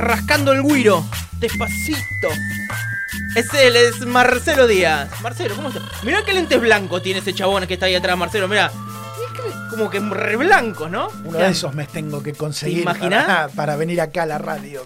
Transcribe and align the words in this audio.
rascando 0.00 0.52
el 0.52 0.62
guiro. 0.62 1.04
Despacito. 1.38 2.28
Es 3.36 3.52
él, 3.54 3.76
es 3.76 4.04
Marcelo 4.06 4.66
Díaz. 4.66 5.08
Marcelo, 5.22 5.54
¿cómo 5.54 5.68
estás? 5.68 5.82
Mirá 6.02 6.24
qué 6.24 6.32
lentes 6.32 6.60
blancos 6.60 7.02
tiene 7.02 7.20
ese 7.20 7.32
chabón 7.32 7.66
que 7.66 7.74
está 7.74 7.86
ahí 7.86 7.94
atrás, 7.94 8.16
Marcelo. 8.16 8.48
Mirá. 8.48 8.72
Como 9.70 9.88
que 9.88 10.00
re 10.00 10.36
blanco, 10.36 10.88
¿no? 10.88 11.08
Uno 11.24 11.38
de 11.38 11.48
esos 11.48 11.72
me 11.74 11.86
tengo 11.86 12.22
que 12.22 12.32
conseguir 12.32 12.84
para, 12.84 13.48
para, 13.48 13.76
venir 13.76 14.00
acá 14.00 14.24
a 14.24 14.26
la 14.26 14.38
radio. 14.38 14.84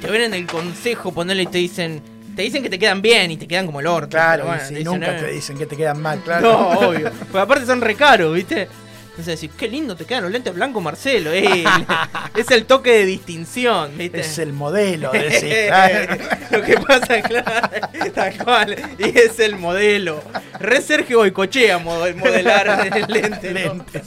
Te 0.00 0.10
ven 0.10 0.22
en 0.22 0.34
el 0.34 0.46
consejo, 0.46 1.12
ponerle 1.12 1.44
y 1.44 1.46
te 1.46 1.58
dicen, 1.58 2.02
te 2.36 2.42
dicen 2.42 2.62
que 2.62 2.70
te 2.70 2.78
quedan 2.78 3.00
bien 3.00 3.30
y 3.30 3.36
te 3.36 3.48
quedan 3.48 3.66
como 3.66 3.80
el 3.80 3.86
orto. 3.86 4.10
Claro, 4.10 4.46
y 4.70 4.84
nunca 4.84 5.16
te 5.16 5.28
dicen 5.28 5.56
que 5.56 5.66
te 5.66 5.76
quedan 5.76 6.00
mal, 6.00 6.20
claro. 6.24 6.52
No, 6.52 6.68
obvio. 6.88 7.10
Porque 7.10 7.38
aparte 7.38 7.66
son 7.66 7.80
re 7.80 7.94
caros, 7.94 8.34
¿viste? 8.34 8.68
Entonces 9.16 9.40
decís, 9.40 9.56
qué 9.56 9.68
lindo 9.68 9.94
te 9.94 10.06
quedan 10.06 10.24
los 10.24 10.32
lentes 10.32 10.52
blancos, 10.52 10.82
Marcelo. 10.82 11.32
Eh, 11.32 11.62
es 12.36 12.50
el 12.50 12.66
toque 12.66 12.90
de 12.90 13.06
distinción, 13.06 13.96
¿viste? 13.96 14.18
Es 14.18 14.38
el 14.40 14.52
modelo. 14.52 15.12
Lo 16.50 16.62
que 16.62 16.76
pasa, 16.84 17.22
claro, 17.22 17.68
tal 18.12 18.44
cual. 18.44 18.76
Y 18.98 19.16
es 19.16 19.38
el 19.38 19.54
modelo. 19.54 20.20
Re 20.58 20.82
Sergio 20.82 21.18
Boicochea 21.18 21.78
modelar 21.78 22.90
el 22.92 23.06
lente. 23.06 23.54
Lentes. 23.54 24.02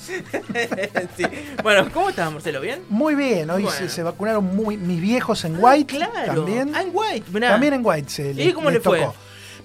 sí. 1.15 1.23
Bueno, 1.63 1.89
¿cómo 1.93 2.09
estás, 2.09 2.29
Marcelo? 2.29 2.59
¿Bien? 2.59 2.83
Muy 2.89 3.15
bien. 3.15 3.49
Hoy 3.49 3.65
se, 3.87 4.03
vacunaron 4.03 4.43
muy, 4.57 4.75
mis 4.75 4.99
viejos 4.99 5.45
en 5.45 5.55
White. 5.57 5.95
claro. 5.95 6.43
También. 6.43 6.73
Ah, 6.75 6.81
en 6.81 6.89
White. 6.91 7.39
También 7.39 7.73
en 7.75 7.81
White. 7.81 8.09
Se 8.09 8.31
¿Y 8.31 8.51
cómo 8.51 8.69
le, 8.69 8.81
fue? 8.81 9.07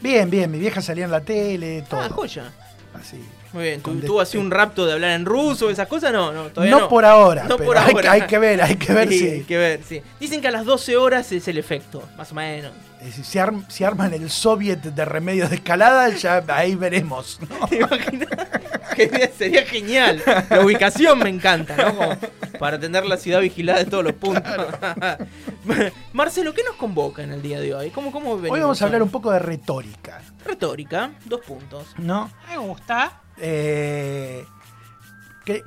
Bien, 0.01 0.31
bien. 0.31 0.53
Mi 0.53 0.61
vieja 0.61 0.81
salía 0.81 1.05
en 1.05 1.11
la 1.11 1.21
tele, 1.21 1.85
todo. 1.91 2.01
Ah, 2.01 2.09
joya. 2.09 2.53
Así. 2.95 3.21
Muy 3.53 3.65
bien, 3.65 3.83
¿tú, 3.83 4.21
así 4.21 4.39
un 4.39 4.51
rapto 4.51 4.87
de 4.87 4.95
hablar 4.95 5.11
en 5.11 5.27
ruso, 5.27 5.69
esas 5.69 5.87
cosas? 5.87 6.13
No, 6.13 6.33
no, 6.33 6.45
todavía 6.45 6.79
no. 6.79 6.89
por 6.89 7.05
ahora. 7.05 7.45
No 7.45 7.59
por 7.59 7.77
hay, 7.77 7.93
ahora. 7.93 8.13
Hay 8.13 8.23
que 8.23 8.39
ver, 8.39 8.63
hay 8.63 8.77
que 8.77 8.93
ver 8.93 9.09
sí, 9.09 9.29
Hay 9.29 9.43
que 9.43 9.59
ver, 9.59 9.81
sí. 9.87 10.03
Dicen 10.19 10.41
que 10.41 10.49
a 10.49 10.51
las 10.51 10.65
12 10.65 10.97
horas 10.97 11.31
es 11.33 11.47
el 11.49 11.59
efecto, 11.59 12.03
más 12.17 12.33
o 12.33 12.35
menos. 12.35 12.73
Si, 13.11 13.39
si 13.69 13.85
arman 13.85 14.15
el 14.15 14.31
soviet 14.31 14.81
de 14.81 15.05
remedios 15.05 15.51
de 15.51 15.57
escalada, 15.57 16.09
ya 16.11 16.43
ahí 16.49 16.77
veremos. 16.77 17.41
¿Te 17.69 17.77
imaginas? 17.77 18.29
Sería 19.39 19.67
genial. 19.67 20.23
La 20.49 20.65
ubicación 20.65 21.19
me 21.19 21.29
encanta, 21.29 21.77
¿no? 21.77 22.17
para 22.63 22.79
tener 22.79 23.05
la 23.07 23.17
ciudad 23.17 23.41
vigilada 23.41 23.81
de 23.81 23.87
todos 23.87 24.05
los 24.05 24.13
puntos. 24.13 24.45
Marcelo, 26.13 26.55
¿qué 26.55 26.63
nos 26.63 26.77
convoca 26.77 27.21
en 27.23 27.33
el 27.33 27.43
día 27.43 27.61
de 27.61 27.75
hoy? 27.75 27.91
¿Cómo, 27.91 28.13
cómo 28.13 28.35
hoy 28.35 28.61
vamos 28.61 28.81
a 28.81 28.85
hablar 28.85 29.03
un 29.03 29.11
poco 29.11 29.33
de 29.33 29.41
retórica. 29.41 30.23
Retórica, 30.45 31.11
dos 31.25 31.41
puntos. 31.41 31.89
¿No? 31.99 32.31
Me 32.49 32.59
gusta. 32.59 33.21
Eh, 33.45 34.47
que 35.45 35.65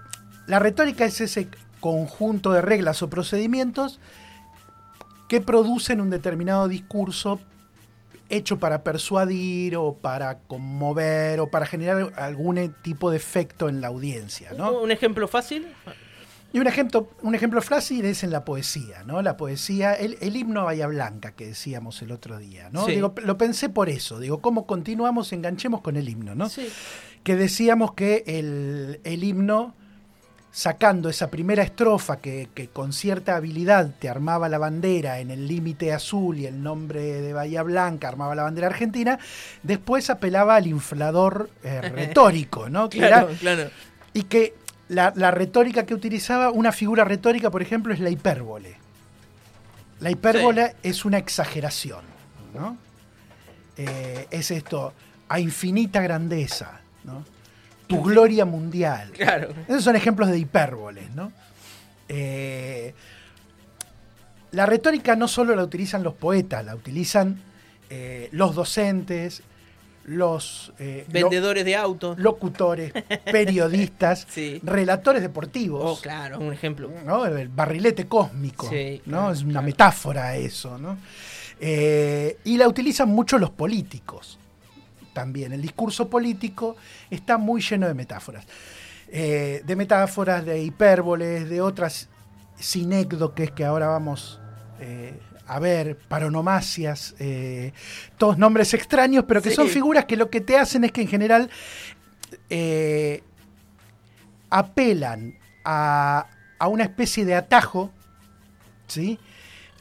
la 0.48 0.60
retórica 0.60 1.04
es 1.04 1.20
ese 1.20 1.50
conjunto 1.82 2.54
de 2.54 2.62
reglas 2.62 3.04
o 3.04 3.10
procedimientos 3.10 4.00
que 5.28 5.42
producen 5.42 6.00
un 6.00 6.10
determinado 6.10 6.70
discurso 6.70 7.40
hecho 8.30 8.60
para 8.60 8.82
persuadir 8.84 9.76
o 9.76 9.94
para 9.94 10.40
conmover 10.40 11.42
o 11.42 11.52
para 11.52 11.66
generar 11.66 12.14
algún 12.16 12.74
tipo 12.82 13.12
de 13.12 13.18
efecto 13.18 13.68
en 13.68 13.82
la 13.82 13.88
audiencia. 13.88 14.54
¿no? 14.58 14.80
¿Un 14.80 14.92
ejemplo 14.92 15.28
fácil? 15.28 15.68
Y 16.54 16.60
un 16.60 16.68
ejemplo, 16.68 17.10
un 17.22 17.36
ejemplo 17.36 17.62
fácil 17.62 18.06
es 18.06 18.24
en 18.24 18.32
la 18.32 18.46
poesía, 18.46 19.04
¿no? 19.04 19.22
La 19.22 19.36
poesía, 19.36 19.94
el, 19.94 20.16
himno 20.38 20.62
a 20.62 20.64
Bahía 20.64 20.88
Blanca 20.88 21.34
que 21.34 21.48
decíamos 21.48 22.02
el 22.02 22.14
otro 22.14 22.38
día, 22.38 22.70
¿no? 22.72 22.86
Digo, 22.86 23.14
lo 23.22 23.38
pensé 23.38 23.68
por 23.68 23.90
eso, 23.90 24.22
digo, 24.22 24.40
¿cómo 24.40 24.66
continuamos? 24.66 25.34
Enganchemos 25.34 25.82
con 25.82 25.98
el 25.98 26.08
himno, 26.08 26.34
¿no? 26.34 26.48
Sí. 26.48 26.70
Que 27.26 27.36
decíamos 27.36 27.94
que 27.94 28.24
el, 28.28 29.24
himno, 29.24 29.74
sacando 30.52 31.10
esa 31.10 31.32
primera 31.32 31.64
estrofa 31.64 32.18
que, 32.18 32.70
con 32.72 32.94
cierta 32.94 33.36
habilidad 33.36 33.96
te 33.98 34.08
armaba 34.10 34.48
la 34.48 34.60
bandera 34.60 35.20
en 35.20 35.32
el 35.32 35.48
límite 35.48 35.92
azul 35.92 36.38
y 36.38 36.46
el 36.46 36.62
nombre 36.62 37.02
de 37.02 37.34
Bahía 37.34 37.64
Blanca 37.64 38.08
armaba 38.08 38.36
la 38.36 38.44
bandera 38.44 38.68
argentina, 38.68 39.18
después 39.64 40.12
apelaba 40.12 40.56
al 40.56 40.68
inflador 40.68 41.50
eh, 41.64 41.82
retórico, 41.96 42.70
¿no? 42.70 42.90
claro, 42.90 43.30
claro. 43.40 43.72
Y 44.14 44.26
que 44.26 44.54
la, 44.90 45.32
retórica 45.32 45.88
que 45.88 45.96
utilizaba, 45.96 46.52
una 46.52 46.72
figura 46.72 47.04
retórica, 47.04 47.50
por 47.50 47.64
ejemplo, 47.64 47.92
es 47.92 48.00
la 48.00 48.12
hipérbole. 48.12 48.78
La 50.00 50.12
hipérbole 50.12 50.76
es 50.84 51.06
una 51.06 51.18
exageración, 51.18 52.06
¿no? 52.54 52.78
Eh, 53.78 54.28
es 54.30 54.52
esto, 54.52 54.94
a 55.28 55.40
infinita 55.40 56.02
grandeza, 56.02 56.82
¿no? 57.06 57.24
Tu 57.88 58.02
gloria 58.02 58.46
mundial. 58.46 59.12
Claro. 59.12 59.50
Esos 59.68 59.84
son 59.84 59.96
ejemplos 59.96 60.30
de 60.30 60.40
hipérboles, 60.40 61.12
¿no? 61.12 61.32
Eh, 62.10 62.94
la 64.52 64.66
retórica 64.66 65.16
no 65.16 65.28
solo 65.28 65.56
la 65.56 65.64
utilizan 65.64 66.02
los 66.02 66.14
poetas, 66.14 66.66
la 66.66 66.76
utilizan 66.76 67.42
eh, 67.90 68.30
los 68.32 68.56
docentes, 68.56 69.44
los 70.06 70.72
eh, 70.80 71.06
vendedores 71.10 71.66
de 71.66 71.76
autos, 71.76 72.18
locutores, 72.20 72.94
periodistas, 73.32 74.28
relatores 74.64 75.22
deportivos. 75.22 76.00
Oh, 76.00 76.02
claro, 76.02 76.40
un 76.40 76.54
ejemplo. 76.54 76.90
El 77.26 77.50
barrilete 77.50 78.08
cósmico, 78.08 78.70
¿no? 79.06 79.32
es 79.32 79.44
una 79.44 79.62
metáfora 79.62 80.36
eso, 80.36 80.78
¿no? 80.78 80.98
Eh, 81.60 82.38
y 82.44 82.58
la 82.58 82.68
utilizan 82.68 83.10
mucho 83.10 83.38
los 83.38 83.50
políticos 83.50 84.38
también. 85.16 85.52
El 85.54 85.64
discurso 85.64 86.08
político 86.08 86.76
está 87.10 87.40
muy 87.40 87.60
lleno 87.60 87.88
de 87.88 87.96
metáforas. 87.96 88.46
Eh, 89.08 89.64
de 89.66 89.76
metáforas, 89.76 90.46
de 90.46 90.62
hipérboles, 90.62 91.50
de 91.50 91.62
otras 91.62 92.08
sinécdoques 92.60 93.50
que 93.50 93.66
ahora 93.66 93.88
vamos 93.88 94.40
a 95.48 95.60
ver, 95.60 95.98
paronomasias, 95.98 97.16
eh, 97.20 97.72
todos 98.18 98.38
nombres 98.38 98.74
extraños, 98.74 99.26
pero 99.28 99.42
que 99.42 99.52
son 99.52 99.68
figuras 99.68 100.06
que 100.06 100.18
lo 100.18 100.30
que 100.30 100.42
te 100.42 100.58
hacen 100.58 100.84
es 100.84 100.92
que 100.92 101.02
en 101.02 101.08
general 101.08 101.50
eh, 102.50 103.24
apelan 104.50 105.38
a, 105.64 106.28
una 106.68 106.84
especie 106.84 107.26
de 107.26 107.36
atajo, 107.36 107.92
¿sí? 108.88 109.20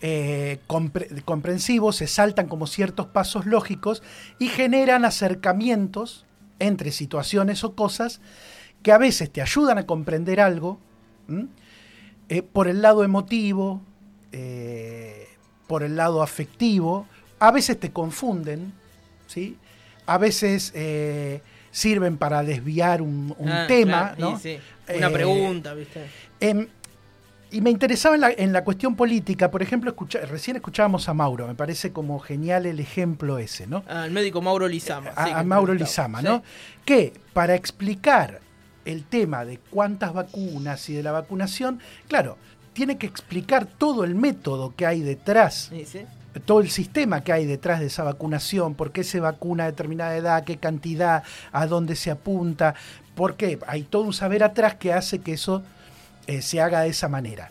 Eh, 0.01 0.59
comprensivos, 1.25 1.97
se 1.97 2.07
saltan 2.07 2.47
como 2.47 2.67
ciertos 2.67 3.07
pasos 3.07 3.47
lógicos 3.47 4.03
y 4.39 4.49
generan 4.49 5.05
acercamientos 5.05 6.27
entre 6.59 6.93
situaciones 6.93 7.65
o 7.65 7.75
cosas 7.75 8.21
que 8.83 8.93
a 8.93 8.99
veces 8.99 9.31
te 9.31 9.41
ayudan 9.41 9.79
a 9.79 9.87
comprender 9.87 10.41
algo 10.41 10.79
por 12.53 12.69
el 12.69 12.83
lado 12.83 13.03
emotivo, 13.03 13.81
por 15.67 15.83
el 15.83 15.97
lado 15.97 16.23
afectivo, 16.23 17.07
a 17.39 17.51
veces 17.51 17.79
te 17.79 17.91
confunden, 17.91 18.73
¿sí? 19.27 19.57
a 20.07 20.19
veces 20.19 20.73
eh, 20.75 21.41
sirven 21.71 22.17
para 22.17 22.43
desviar 22.43 23.03
un, 23.03 23.35
ah, 23.47 23.65
tema. 23.67 24.15
¿no? 24.19 24.31
Una 24.31 25.09
eh, 25.09 25.11
pregunta, 25.11 25.75
¿viste? 25.75 26.07
Y 27.55 27.61
me 27.61 27.71
interesaba 27.71 28.17
en 28.37 28.53
la, 28.53 28.65
cuestión 28.65 28.97
política, 28.97 29.49
por 29.49 29.63
ejemplo, 29.63 29.95
recién 30.29 30.57
escuchábamos 30.57 31.09
a 31.09 31.15
Mauro, 31.15 31.47
me 31.47 31.55
parece 31.55 31.93
como 31.93 32.19
genial 32.19 32.67
el 32.67 32.81
ejemplo 32.81 33.39
ese, 33.39 33.69
¿no? 33.69 33.85
Al 33.87 34.11
médico 34.11 34.43
Mauro 34.43 34.67
Lizama. 34.67 35.13
A, 35.15 35.41
Mauro 35.45 35.73
Lizama, 35.73 36.21
¿no? 36.21 36.43
Que 36.85 37.13
para 37.33 37.55
explicar 37.55 38.41
el 38.85 39.05
tema 39.05 39.45
de 39.45 39.61
cuántas 39.71 40.13
vacunas 40.13 40.91
y 40.91 40.95
de 40.95 41.05
la 41.05 41.13
vacunación, 41.13 41.79
claro, 42.09 42.39
tiene 42.73 42.99
que 42.99 43.07
explicar 43.07 43.67
todo 43.67 44.03
el 44.03 44.17
método 44.17 44.75
que 44.75 44.85
hay 44.85 45.03
detrás. 45.03 45.71
Todo 46.47 46.59
el 46.59 46.71
sistema 46.71 47.23
que 47.23 47.33
hay 47.33 47.47
detrás 47.47 47.79
de 47.79 47.87
esa 47.87 48.03
vacunación, 48.03 48.75
por 48.75 48.91
qué 48.91 49.05
se 49.05 49.21
vacuna 49.21 49.63
a 49.63 49.67
determinada 49.67 50.17
edad, 50.17 50.43
qué 50.43 50.57
cantidad, 50.57 51.23
a 51.53 51.69
dónde 51.69 51.95
se 51.95 52.11
apunta, 52.11 52.75
por 53.15 53.37
qué. 53.37 53.61
Hay 53.69 53.85
todo 53.85 54.03
un 54.03 54.13
saber 54.13 54.43
atrás 54.43 54.75
que 54.75 54.93
hace 54.93 55.21
que 55.21 55.35
eso 55.35 55.63
eh, 56.27 56.43
se 56.43 56.61
haga 56.61 56.81
de 56.83 56.89
esa 56.89 57.09
manera. 57.09 57.51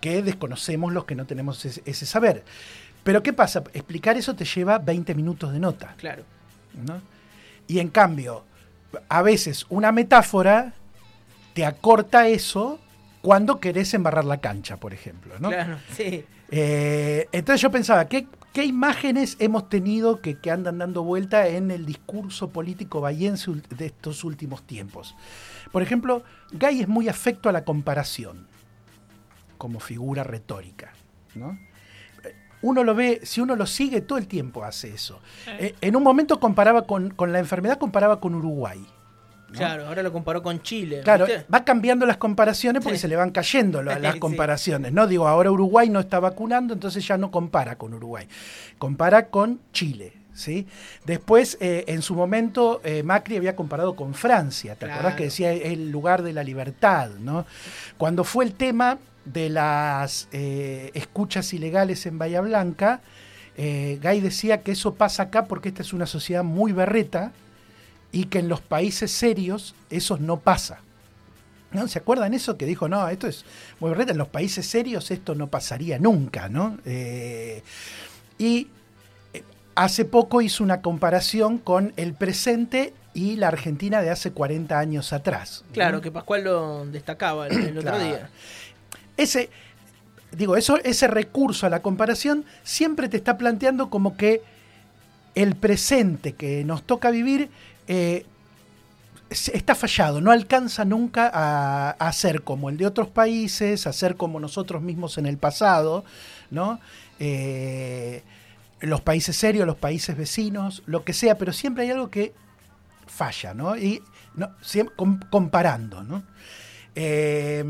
Que 0.00 0.22
desconocemos 0.22 0.92
los 0.92 1.04
que 1.04 1.14
no 1.14 1.26
tenemos 1.26 1.64
ese, 1.64 1.82
ese, 1.84 2.06
saber. 2.06 2.44
Pero 3.04 3.22
¿qué 3.22 3.32
pasa? 3.32 3.62
Explicar 3.72 4.16
eso 4.16 4.34
te 4.34 4.44
lleva 4.44 4.78
20 4.78 5.14
minutos 5.14 5.52
de 5.52 5.60
nota. 5.60 5.94
Claro. 5.96 6.24
¿no? 6.86 7.00
Y 7.66 7.78
en 7.78 7.88
cambio, 7.88 8.44
a 9.08 9.22
veces 9.22 9.66
una 9.68 9.92
metáfora 9.92 10.74
te 11.54 11.64
acorta 11.64 12.28
eso 12.28 12.80
cuando 13.20 13.60
querés 13.60 13.94
embarrar 13.94 14.24
la 14.24 14.38
cancha, 14.38 14.76
por 14.76 14.92
ejemplo. 14.92 15.34
¿no? 15.38 15.48
Claro, 15.50 15.78
sí. 15.96 16.24
Eh, 16.50 17.28
entonces 17.32 17.60
yo 17.60 17.70
pensaba, 17.70 18.08
¿qué, 18.08 18.26
¿qué, 18.52 18.64
imágenes 18.64 19.36
hemos 19.38 19.68
tenido 19.68 20.20
que, 20.20 20.38
andan 20.50 20.78
dando 20.78 21.02
vuelta 21.02 21.48
en 21.48 21.70
el 21.70 21.86
discurso 21.86 22.50
político 22.50 23.00
bayense 23.00 23.50
de 23.76 23.86
estos 23.86 24.24
últimos 24.24 24.62
tiempos? 24.62 25.14
Por 25.70 25.82
ejemplo, 25.82 26.22
Gay 26.52 26.80
es 26.80 26.88
muy 26.88 27.08
afecto 27.08 27.48
a 27.48 27.52
la 27.52 27.64
comparación 27.64 28.46
como 29.58 29.80
figura 29.80 30.24
retórica. 30.24 30.92
¿no? 31.34 31.58
Uno 32.62 32.84
lo 32.84 32.94
ve, 32.94 33.20
si 33.24 33.40
uno 33.40 33.56
lo 33.56 33.66
sigue, 33.66 34.00
todo 34.00 34.18
el 34.18 34.28
tiempo 34.28 34.64
hace 34.64 34.94
eso. 34.94 35.20
Eh, 35.46 35.74
en 35.80 35.96
un 35.96 36.02
momento 36.02 36.38
comparaba 36.38 36.86
con, 36.86 37.10
con 37.10 37.32
la 37.32 37.38
enfermedad, 37.38 37.78
comparaba 37.78 38.20
con 38.20 38.34
Uruguay. 38.34 38.84
Claro, 39.52 39.86
ahora 39.86 40.02
lo 40.02 40.12
comparó 40.12 40.42
con 40.42 40.62
Chile. 40.62 41.00
Claro, 41.02 41.26
va 41.52 41.64
cambiando 41.64 42.06
las 42.06 42.16
comparaciones 42.16 42.82
porque 42.82 42.98
se 42.98 43.08
le 43.08 43.16
van 43.16 43.30
cayendo 43.30 43.82
las, 43.82 44.16
comparaciones. 44.16 44.92
No 44.92 45.06
digo, 45.06 45.28
ahora 45.28 45.50
Uruguay 45.50 45.88
no 45.88 46.00
está 46.00 46.20
vacunando, 46.20 46.74
entonces 46.74 47.06
ya 47.06 47.16
no 47.16 47.30
compara 47.30 47.76
con 47.76 47.94
Uruguay. 47.94 48.26
Compara 48.78 49.28
con 49.28 49.60
Chile. 49.72 50.14
¿Sí? 50.34 50.66
Después, 51.04 51.58
eh, 51.60 51.84
en 51.88 52.00
su 52.00 52.14
momento, 52.14 52.80
eh, 52.84 53.02
Macri 53.02 53.36
había 53.36 53.54
comparado 53.54 53.94
con 53.94 54.14
Francia, 54.14 54.76
¿te 54.76 54.90
acordás 54.90 55.14
que 55.14 55.24
decía 55.24 55.52
el 55.52 55.90
lugar 55.90 56.22
de 56.22 56.32
la 56.32 56.42
libertad? 56.42 57.10
¿no? 57.20 57.44
Cuando 57.98 58.24
fue 58.24 58.46
el 58.46 58.54
tema 58.54 58.96
de 59.26 59.50
las 59.50 60.28
eh, 60.32 60.90
escuchas 60.94 61.52
ilegales 61.52 62.06
en 62.06 62.16
Bahía 62.18 62.40
Blanca, 62.40 63.02
Gay 63.54 64.20
decía 64.22 64.62
que 64.62 64.72
eso 64.72 64.94
pasa 64.94 65.24
acá 65.24 65.44
porque 65.44 65.68
esta 65.68 65.82
es 65.82 65.92
una 65.92 66.06
sociedad 66.06 66.42
muy 66.42 66.72
berreta 66.72 67.32
y 68.12 68.24
que 68.24 68.38
en 68.38 68.48
los 68.48 68.60
países 68.60 69.10
serios 69.10 69.74
eso 69.90 70.18
no 70.18 70.38
pasa. 70.38 70.80
¿No? 71.72 71.88
¿Se 71.88 71.98
acuerdan 71.98 72.34
eso? 72.34 72.58
Que 72.58 72.66
dijo, 72.66 72.86
no, 72.86 73.08
esto 73.08 73.26
es 73.26 73.46
muy 73.80 73.90
berreta, 73.90 74.12
en 74.12 74.18
los 74.18 74.28
países 74.28 74.66
serios 74.66 75.10
esto 75.10 75.34
no 75.34 75.48
pasaría 75.48 75.98
nunca, 75.98 76.48
¿no? 76.50 76.78
y 78.38 78.68
hace 79.74 80.04
poco 80.04 80.42
hizo 80.42 80.64
una 80.64 80.82
comparación 80.82 81.58
con 81.58 81.92
el 81.96 82.14
presente 82.14 82.92
y 83.14 83.36
la 83.36 83.48
Argentina 83.48 84.02
de 84.02 84.10
hace 84.10 84.32
40 84.32 84.78
años 84.78 85.12
atrás. 85.12 85.64
Claro, 85.72 86.00
que 86.00 86.10
Pascual 86.10 86.44
lo 86.44 86.86
destacaba 86.86 87.46
el, 87.48 87.78
otro 87.78 87.98
día. 87.98 88.30
Ese, 89.16 89.50
digo, 90.32 90.56
eso, 90.56 90.78
ese 90.82 91.06
recurso 91.08 91.66
a 91.66 91.70
la 91.70 91.82
comparación 91.82 92.44
siempre 92.62 93.08
te 93.08 93.16
está 93.16 93.36
planteando 93.36 93.90
como 93.90 94.16
que 94.16 94.42
el 95.34 95.56
presente 95.56 96.34
que 96.34 96.64
nos 96.64 96.82
toca 96.82 97.10
vivir 97.10 97.50
eh, 97.86 98.26
está 99.32 99.74
fallado, 99.74 100.20
no 100.20 100.30
alcanza 100.30 100.84
nunca 100.84 101.30
a, 101.92 102.12
ser 102.12 102.42
como 102.42 102.68
el 102.68 102.76
de 102.76 102.86
otros 102.86 103.08
países, 103.08 103.86
a 103.86 103.92
ser 103.92 104.16
como 104.16 104.38
nosotros 104.40 104.82
mismos 104.82 105.18
en 105.18 105.26
el 105.26 105.38
pasado, 105.38 106.04
¿no? 106.50 106.80
Eh, 107.18 108.22
los 108.80 109.00
países 109.00 109.36
serios, 109.36 109.66
los 109.66 109.76
países 109.76 110.16
vecinos, 110.16 110.82
lo 110.86 111.04
que 111.04 111.12
sea, 111.12 111.38
pero 111.38 111.52
siempre 111.52 111.84
hay 111.84 111.90
algo 111.90 112.10
que 112.10 112.34
falla, 113.06 113.54
¿no? 113.54 113.76
Y 113.76 114.02
no, 114.34 114.50
comparando, 115.30 116.02
¿no? 116.02 116.22
Eh, 116.94 117.64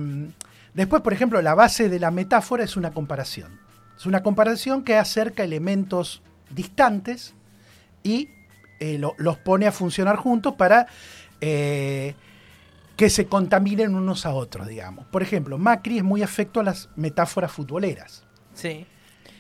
después, 0.75 1.03
por 1.03 1.13
ejemplo, 1.13 1.41
la 1.43 1.55
base 1.55 1.89
de 1.89 2.01
la 2.01 2.11
metáfora 2.11 2.65
es 2.65 2.77
una 2.77 2.93
comparación. 2.93 3.61
Es 3.97 4.07
una 4.07 4.23
comparación 4.23 4.83
que 4.83 4.97
acerca 4.97 5.45
elementos 5.45 6.23
distantes 6.51 7.35
y 8.03 8.31
eh, 8.83 8.99
los 8.99 9.39
pone 9.39 9.69
a 9.69 9.71
funcionar 9.71 10.17
juntos 10.17 10.55
para 10.55 10.89
eh, 11.41 12.15
que 12.97 13.11
se 13.11 13.27
contaminen 13.27 13.95
unos 13.95 14.27
a 14.27 14.35
otros, 14.35 14.67
digamos. 14.67 15.07
Por 15.07 15.23
ejemplo, 15.23 15.57
Macri 15.57 15.99
es 15.99 16.03
muy 16.03 16.21
afecto 16.21 16.59
a 16.59 16.65
las 16.65 16.89
metáforas 16.97 17.53
futboleras. 17.53 18.25
Sí. 18.55 18.85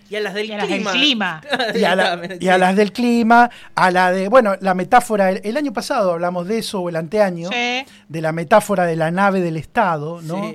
Y 0.09 0.15
a 0.15 0.21
las 0.21 0.35
del 0.35 0.47
clima. 0.85 1.41
Y, 1.75 1.83
a 2.47 2.56
las 2.56 2.77
del 2.77 2.93
clima, 2.93 3.50
a 3.75 3.91
la 3.91 4.12
de, 4.12 4.29
bueno, 4.29 4.55
la 4.61 4.75
metáfora, 4.75 5.31
el, 5.31 5.56
año 5.56 5.73
pasado 5.73 6.12
hablamos 6.12 6.47
de 6.47 6.59
eso, 6.59 6.81
o 6.81 6.89
el 6.89 6.94
anteaño, 6.94 7.50
de 7.50 8.21
la 8.21 8.31
metáfora 8.31 8.85
de 8.85 8.94
la 8.94 9.11
nave 9.11 9.41
del 9.41 9.56
Estado, 9.56 10.23
¿no? 10.23 10.55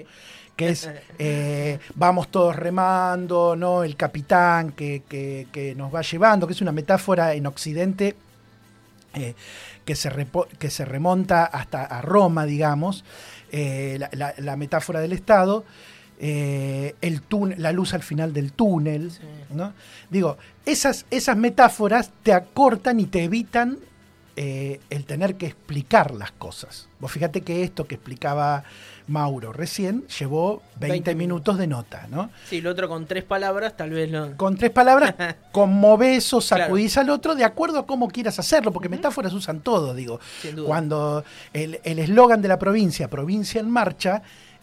Que 0.56 0.70
es, 0.70 0.90
eh, 1.20 1.78
vamos 1.96 2.30
todos 2.30 2.56
remando, 2.56 3.58
¿no? 3.58 3.84
El 3.84 3.98
capitán 3.98 4.72
que, 4.72 5.74
nos 5.76 5.94
va 5.94 6.04
llevando, 6.04 6.48
que 6.48 6.54
es 6.54 6.62
una 6.62 6.72
metáfora 6.72 7.34
en 7.34 7.48
Occidente 7.48 8.16
eh, 9.18 9.36
que, 9.86 9.96
se 9.96 10.12
que 10.60 10.70
se 10.70 10.86
remonta 10.86 11.46
hasta 11.46 11.84
a 11.84 12.02
Roma, 12.02 12.46
digamos, 12.46 13.04
eh, 13.52 14.00
la 14.12 14.56
metáfora 14.56 15.00
del 15.00 15.14
Estado. 15.14 15.64
Eh, 16.20 16.96
el 17.02 17.22
la 17.58 17.72
luz 17.72 17.94
al 17.94 18.02
final 18.02 18.34
del 18.34 18.52
túnel. 18.52 19.12
¿no? 19.52 19.74
Digo, 20.10 20.38
esas, 20.66 21.06
esas 21.12 21.38
metáforas 21.38 22.12
te 22.24 22.34
acortan 22.34 23.00
y 23.00 23.06
te 23.06 23.24
evitan 23.24 23.78
eh, 24.40 24.80
el 24.92 25.04
tener 25.06 25.36
que 25.36 25.48
explicar 25.48 26.14
las 26.14 26.32
cosas. 26.32 26.88
Vos 27.00 27.12
fíjate 27.12 27.42
que 27.42 27.64
esto 27.64 27.88
que 27.88 27.96
explicaba 27.96 28.64
Mauro 29.08 29.52
recién 29.52 30.06
llevó 30.20 30.62
20, 30.80 31.16
minutos 31.16 31.58
de 31.58 31.68
nota, 31.68 32.08
¿no? 32.10 32.30
Sí, 32.48 32.60
el 32.60 32.68
otro 32.68 32.88
con 32.88 33.08
tres 33.08 33.24
palabras, 33.24 33.76
tal 33.76 33.90
vez 33.90 34.12
lo... 34.12 34.38
Con 34.38 34.56
tres 34.56 34.72
palabras, 34.72 35.16
conmoves 35.52 36.34
o 36.34 36.40
sacudís 36.40 36.98
al 36.98 37.10
otro 37.10 37.36
de 37.36 37.44
acuerdo 37.44 37.80
a 37.80 37.86
cómo 37.86 38.08
quieras 38.08 38.38
hacerlo, 38.38 38.72
porque 38.72 38.90
metáforas 38.90 39.34
usan 39.34 39.62
todo, 39.62 39.94
digo. 39.94 40.20
Cuando 40.66 41.24
el 41.54 41.80
eslogan 41.84 42.42
de 42.42 42.48
la 42.48 42.60
provincia, 42.60 43.10
provincia 43.10 43.60
en 43.60 43.70
marcha, 43.70 44.22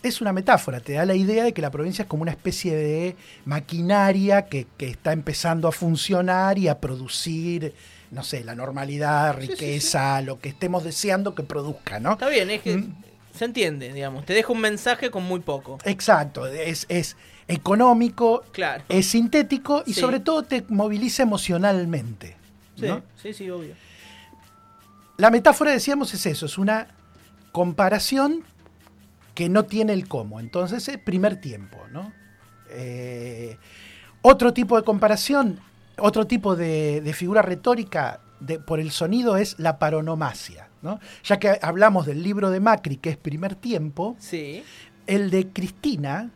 es 0.09 0.21
una 0.21 0.33
metáfora, 0.33 0.81
te 0.81 0.93
da 0.93 1.07
la 1.07 1.15
idea 1.15 1.45
de 1.45 1.53
que 1.53 1.63
la 1.63 1.71
provincia 1.71 2.03
es 2.03 2.09
como 2.09 2.23
una 2.23 2.31
especie 2.31 2.77
de 2.77 3.17
maquinaria 3.45 4.43
que, 4.43 4.67
está 4.79 5.13
empezando 5.13 5.67
a 5.67 5.73
funcionar 5.73 6.59
y 6.59 6.69
a 6.69 6.79
producir, 6.79 7.75
no 8.15 8.23
sé, 8.23 8.45
la 8.45 8.55
normalidad, 8.55 9.37
riqueza, 9.37 10.21
lo 10.23 10.39
que 10.39 10.51
estemos 10.51 10.85
deseando 10.85 11.35
que 11.35 11.43
produzca, 11.43 12.01
¿no? 12.01 12.13
Está 12.13 12.29
bien, 12.29 12.51
es 12.51 12.63
que 12.63 12.77
mm. 12.77 12.95
se 13.37 13.45
entiende, 13.45 13.93
digamos, 13.93 14.25
te 14.25 14.33
deja 14.33 14.53
un 14.53 14.61
mensaje 14.61 15.11
con 15.11 15.25
muy 15.25 15.41
poco. 15.41 15.79
Exacto, 15.85 16.47
es, 16.47 16.87
es 16.89 17.17
económico, 17.49 18.45
claro. 18.53 18.85
es 18.89 19.07
sintético 19.07 19.83
y 19.87 19.95
sobre 19.95 20.21
todo 20.21 20.45
te 20.45 20.65
moviliza 20.69 21.23
emocionalmente. 21.23 22.37
¿no? 22.79 23.03
Sí, 23.21 23.33
sí, 23.33 23.51
obvio. 23.51 23.75
La 25.17 25.31
metáfora, 25.31 25.71
decíamos, 25.71 26.13
es 26.15 26.27
eso, 26.27 26.47
es 26.47 26.59
una 26.59 26.89
comparación 27.53 28.43
que 29.35 29.49
no 29.49 29.65
tiene 29.65 29.93
el 29.93 30.09
cómo. 30.09 30.41
Entonces, 30.41 30.89
es 30.89 30.99
primer 30.99 31.41
tiempo, 31.41 31.79
¿no? 31.93 32.13
Eh, 32.71 33.57
otro 34.23 34.53
tipo 34.53 34.77
de 34.77 34.85
comparación, 34.85 35.61
otro 35.99 36.27
tipo 36.27 36.57
de, 36.57 37.13
figura 37.15 37.43
retórica 37.43 38.21
de, 38.41 38.59
por 38.59 38.81
el 38.81 38.91
sonido 38.91 39.37
es 39.37 39.59
la 39.59 39.79
paronomasia, 39.79 40.69
¿no? 40.83 41.01
Ya 41.25 41.39
que 41.39 41.59
hablamos 41.63 42.07
del 42.07 42.23
libro 42.23 42.51
de 42.51 42.61
Macri, 42.61 42.97
que 42.97 43.11
es 43.11 43.17
primer 43.17 43.55
tiempo, 43.55 44.17
sí. 44.19 44.63
el 45.07 45.31
de 45.31 45.49
Cristina, 45.49 46.31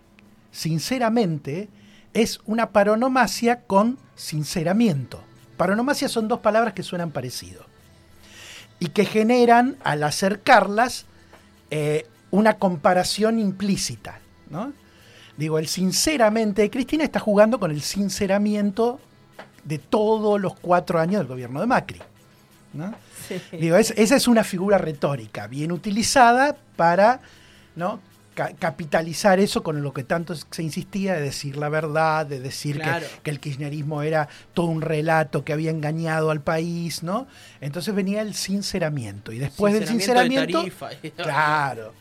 sinceramente, 0.51 1.69
es 2.15 2.41
una 2.47 2.71
paronomasia 2.71 3.63
con 3.63 3.99
sinceramiento. 4.15 5.21
Paronomasia 5.57 6.09
son 6.09 6.29
dos 6.29 6.41
palabras 6.41 6.73
que 6.73 6.83
suenan 6.83 7.11
parecido 7.11 7.65
y 8.81 8.89
que 8.89 9.05
generan, 9.05 9.77
al 9.83 10.03
acercarlas, 10.05 11.07
eh, 11.71 12.07
una 12.31 12.55
comparación 12.59 13.39
implícita, 13.39 14.21
¿no? 14.51 14.73
Digo, 15.37 15.59
el 15.59 15.69
sinceramente, 15.69 16.69
Cristina 16.71 17.05
está 17.05 17.21
jugando 17.21 17.61
con 17.61 17.71
el 17.71 17.83
sinceramiento 17.83 19.01
de 19.69 19.79
todos 19.79 20.41
los 20.41 20.55
cuatro 20.59 20.99
años 20.99 21.21
del 21.21 21.29
gobierno 21.29 21.61
de 21.61 21.67
Macri. 21.67 22.01
¿no? 22.73 22.95
Digo, 23.53 23.77
esa 23.77 23.95
es 23.95 24.27
una 24.27 24.43
figura 24.43 24.79
retórica, 24.79 25.47
bien 25.47 25.73
utilizada 25.73 26.57
para 26.77 27.21
¿no? 27.77 28.01
capitalizar 28.59 29.41
eso 29.41 29.63
con 29.63 29.83
lo 29.83 29.93
que 29.93 30.05
tanto 30.05 30.35
se 30.35 30.63
insistía 30.63 31.15
de 31.15 31.23
decir 31.23 31.57
la 31.57 31.69
verdad, 31.69 32.25
de 32.25 32.41
decir 32.41 32.81
que, 33.23 33.31
el 33.31 33.41
kirchnerismo 33.41 34.03
era 34.03 34.29
todo 34.55 34.67
un 34.67 34.81
relato 34.81 35.45
que 35.45 35.53
había 35.53 35.71
engañado 35.71 36.31
al 36.31 36.41
país, 36.41 37.03
¿no? 37.03 37.27
Entonces 37.61 37.95
venía 37.95 38.23
el 38.23 38.35
sinceramiento 38.35 39.33
y 39.33 39.39
después 39.39 39.75
del 39.75 39.89
sinceramiento, 39.89 40.65
claro, 41.17 41.95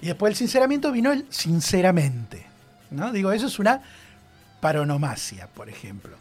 y 0.00 0.06
después 0.06 0.32
del 0.32 0.36
sinceramiento 0.36 0.92
vino 0.92 1.12
el 1.12 1.24
sinceramente, 1.30 2.46
¿no? 2.90 3.10
Digo, 3.10 3.32
eso 3.32 3.46
es 3.46 3.58
una 3.58 3.80
paronomasia, 4.60 5.48
por 5.48 5.70
ejemplo. 5.70 6.16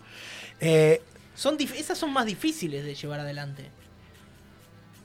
Eh, 0.60 1.02
son 1.36 1.58
esas 1.60 1.98
son 1.98 2.12
más 2.12 2.26
difíciles 2.26 2.84
de 2.84 2.96
llevar 2.96 3.20
adelante. 3.22 3.66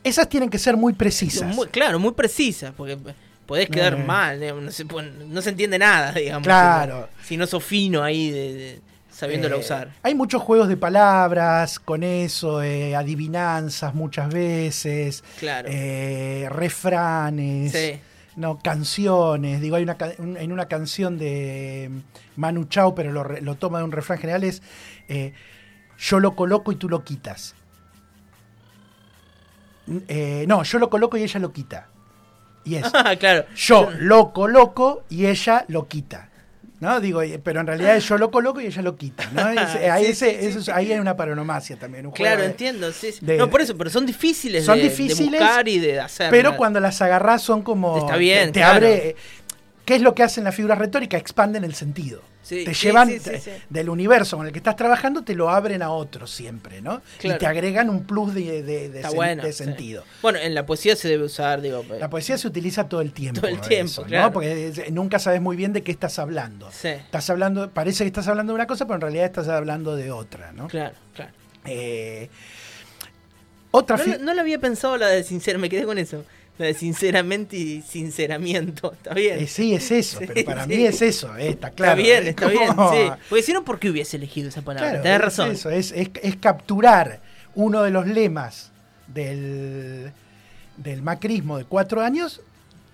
Esas 0.02 0.28
tienen 0.28 0.50
que 0.50 0.58
ser 0.58 0.76
muy 0.76 0.92
precisas. 0.92 1.56
claro, 1.70 1.98
muy 1.98 2.12
precisas, 2.12 2.72
porque 2.76 2.98
podés 3.46 3.68
quedar 3.68 3.96
mal, 3.96 4.40
no 4.64 4.70
se, 4.70 4.84
no 4.84 5.42
se, 5.42 5.50
entiende 5.50 5.78
nada, 5.78 6.12
digamos. 6.14 6.46
Claro. 6.46 7.08
Si 7.22 7.36
no 7.36 7.46
sos 7.46 7.62
fino 7.64 8.02
ahí 8.02 8.30
de, 8.30 8.80
sabiéndolo 9.10 9.56
eh, 9.56 9.60
usar. 9.60 9.92
Hay 10.02 10.14
muchos 10.14 10.42
juegos 10.42 10.68
de 10.68 10.76
palabras 10.76 11.78
con 11.78 12.02
eso, 12.02 12.62
eh, 12.62 12.96
adivinanzas 12.96 13.94
muchas 13.94 14.28
veces, 14.28 15.22
claro. 15.38 15.68
Eh, 15.70 16.48
refranes. 16.50 18.00
No, 18.36 18.58
canciones, 18.58 19.60
digo, 19.60 19.76
hay 19.76 19.84
una 19.84 19.96
en 20.18 20.50
una 20.50 20.66
canción 20.66 21.18
de 21.18 21.90
Manu 22.36 22.64
Chao, 22.64 22.94
pero 22.94 23.12
lo, 23.12 23.24
lo 23.24 23.54
toma 23.54 23.78
de 23.78 23.84
un 23.84 23.92
refrán 23.92 24.18
general, 24.18 24.42
es 24.42 24.62
yo 25.98 26.20
lo 26.20 26.34
coloco 26.34 26.72
y 26.72 26.76
tú 26.76 26.88
lo 26.88 27.04
quitas. 27.04 27.54
no, 29.86 30.62
yo 30.64 30.78
lo 30.78 30.90
coloco 30.90 31.16
y 31.16 31.22
ella 31.22 31.40
lo 31.40 31.52
quita. 31.52 31.88
Y 32.64 32.76
es, 32.76 32.90
ah, 32.94 33.14
claro. 33.16 33.44
yo 33.54 33.90
lo 33.98 34.32
coloco 34.32 35.04
y 35.08 35.26
ella 35.26 35.64
lo 35.68 35.86
quita. 35.86 36.30
¿No? 36.84 37.00
Digo, 37.00 37.22
pero 37.42 37.60
en 37.60 37.66
realidad 37.66 37.98
yo 37.98 38.18
lo 38.18 38.30
coloco 38.30 38.60
y 38.60 38.66
ella 38.66 38.82
lo 38.82 38.94
quita, 38.96 39.28
¿no? 39.32 39.42
ahí, 39.42 40.14
ahí 40.72 40.92
hay 40.92 40.98
una 40.98 41.16
paronomacia 41.16 41.76
también. 41.76 42.10
claro, 42.10 42.44
entiendo, 42.44 42.92
sí. 42.92 43.14
no, 43.22 43.48
por 43.48 43.62
eso, 43.62 43.76
pero 43.76 43.88
son 43.88 44.04
difíciles, 44.04 44.66
son 44.66 44.76
de, 44.76 44.84
difíciles 44.84 45.32
de 45.32 45.38
buscar 45.38 45.66
y 45.66 45.78
de 45.78 46.00
hacer. 46.00 46.30
Pero 46.30 46.56
cuando 46.56 46.80
las 46.80 47.00
agarras 47.00 47.42
son 47.42 47.62
como... 47.62 47.96
Está 47.98 48.16
bien, 48.16 48.52
te, 48.52 48.62
abre... 48.62 49.16
¿Qué 49.84 49.96
es 49.96 50.02
lo 50.02 50.14
que 50.14 50.22
hacen 50.22 50.44
las 50.44 50.54
figuras 50.54 50.78
retóricas? 50.78 51.20
Expanden 51.20 51.64
el 51.64 51.74
sentido 51.74 52.22
te 52.48 52.74
llevan 52.74 53.10
del 53.70 53.88
universo 53.88 54.36
con 54.36 54.46
el 54.46 54.52
que 54.52 54.58
estás 54.58 54.76
trabajando, 54.76 55.22
te 55.22 55.34
lo 55.34 55.48
abren 55.48 55.82
a 55.82 55.90
otro 55.90 56.26
siempre, 56.26 56.82
¿no? 56.82 57.02
Y 57.22 57.32
te 57.32 57.46
agregan 57.46 57.88
un 57.88 58.04
plus 58.04 58.34
de, 58.34 59.52
sentido. 59.52 60.04
Bueno, 60.22 60.38
en 60.38 60.54
la 60.54 60.66
poesía 60.66 60.94
se 60.96 61.08
debe 61.08 61.24
usar, 61.24 61.60
digo. 61.60 61.82
Pues, 61.82 62.00
la 62.00 62.10
poesía 62.10 62.36
se 62.36 62.46
utiliza 62.46 62.88
todo 62.88 63.00
el 63.00 63.12
tiempo. 63.12 63.40
Todo 63.40 63.50
el 63.50 63.60
tiempo, 63.60 64.02
claro. 64.02 64.32
Porque 64.32 64.90
nunca 64.92 65.18
sabes 65.18 65.40
muy 65.40 65.56
bien 65.56 65.72
de 65.72 65.82
qué 65.82 65.92
estás 65.92 66.18
hablando. 66.18 66.68
Estás 66.68 67.30
hablando, 67.30 67.70
parece 67.70 68.04
que 68.04 68.08
estás 68.08 68.28
hablando 68.28 68.52
de 68.52 68.56
una 68.56 68.66
cosa, 68.66 68.84
pero 68.84 68.96
en 68.96 69.00
realidad 69.00 69.24
estás 69.26 69.48
hablando 69.48 69.96
de 69.96 70.10
otra, 70.12 70.52
¿no? 70.52 70.68
Claro, 70.68 70.94
claro. 71.14 71.32
Eh, 71.66 72.28
otra 73.70 73.96
no, 73.96 74.18
no 74.18 74.34
lo 74.34 74.40
había 74.42 74.58
pensado 74.58 74.98
la 74.98 75.08
de 75.08 75.24
sincero, 75.24 75.58
me 75.58 75.70
quedé 75.70 75.84
con 75.84 75.98
eso 75.98 76.24
sinceramente 76.76 77.56
y 77.56 77.82
sinceramiento, 77.82 78.92
está 78.92 79.12
bien. 79.12 79.40
Eh, 79.40 79.46
sí, 79.46 79.74
es 79.74 79.90
eso, 79.90 80.20
pero 80.20 80.44
para 80.44 80.66
mí 80.66 80.84
es 80.84 81.02
eso, 81.02 81.36
eh, 81.36 81.48
está 81.48 81.70
claro. 81.70 82.00
Está 82.00 82.20
bien, 82.20 82.26
está 82.28 82.46
bien, 82.46 82.70
sí. 82.70 83.22
Porque 83.28 83.42
si 83.42 83.52
no, 83.52 83.64
¿por 83.64 83.78
qué 83.78 83.90
hubiese 83.90 84.16
elegido 84.16 84.48
esa 84.48 84.62
palabra? 84.62 85.02
Tenés 85.02 85.20
razón. 85.20 85.50
Es 85.50 85.66
eso, 85.66 85.70
es, 85.70 86.36
capturar 86.40 87.20
uno 87.54 87.82
de 87.82 87.90
los 87.90 88.06
lemas 88.06 88.70
del, 89.08 90.12
del 90.76 91.02
macrismo 91.02 91.58
de 91.58 91.64
cuatro 91.64 92.00
años 92.02 92.40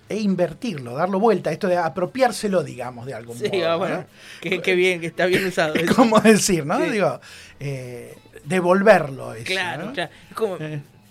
e 0.09 0.19
invertirlo, 0.19 0.95
darlo 0.95 1.19
vuelta, 1.19 1.51
esto 1.51 1.67
de 1.67 1.77
apropiárselo, 1.77 2.63
digamos, 2.63 3.05
de 3.05 3.13
algún 3.13 3.37
sí, 3.37 3.61
ah, 3.61 3.77
bueno, 3.77 4.05
qué, 4.41 4.75
bien, 4.75 4.99
que 4.99 5.07
está 5.07 5.25
bien 5.25 5.45
usado. 5.45 5.73
¿Cómo 5.95 6.19
decir, 6.19 6.65
no? 6.65 6.79
Digo, 6.79 7.21
eh, 7.59 8.17
devolverlo. 8.43 9.33
Eso, 9.33 9.45
claro, 9.45 9.91
claro. 9.93 10.11
Es 10.29 10.35
como, 10.35 10.57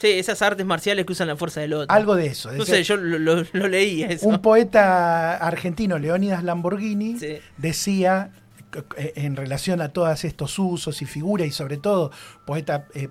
Sí, 0.00 0.08
esas 0.08 0.40
artes 0.40 0.64
marciales 0.64 1.04
que 1.04 1.12
usan 1.12 1.28
la 1.28 1.36
fuerza 1.36 1.60
del 1.60 1.74
otro. 1.74 1.94
Algo 1.94 2.16
de 2.16 2.26
eso. 2.26 2.50
No 2.52 2.64
sé, 2.64 2.82
yo 2.84 2.96
lo, 2.96 3.44
leí 3.68 4.02
eso. 4.02 4.26
Un 4.26 4.40
poeta 4.40 5.36
argentino, 5.36 5.98
Leónidas 5.98 6.42
Lamborghini, 6.42 7.18
decía 7.58 8.30
eh, 8.96 9.12
en 9.16 9.36
relación 9.36 9.82
a 9.82 9.90
todos 9.90 10.24
estos 10.24 10.58
usos 10.58 11.02
y 11.02 11.04
figuras, 11.04 11.46
y 11.46 11.50
sobre 11.50 11.76
todo 11.76 12.12
poeta 12.46 12.86
eh, 12.94 13.08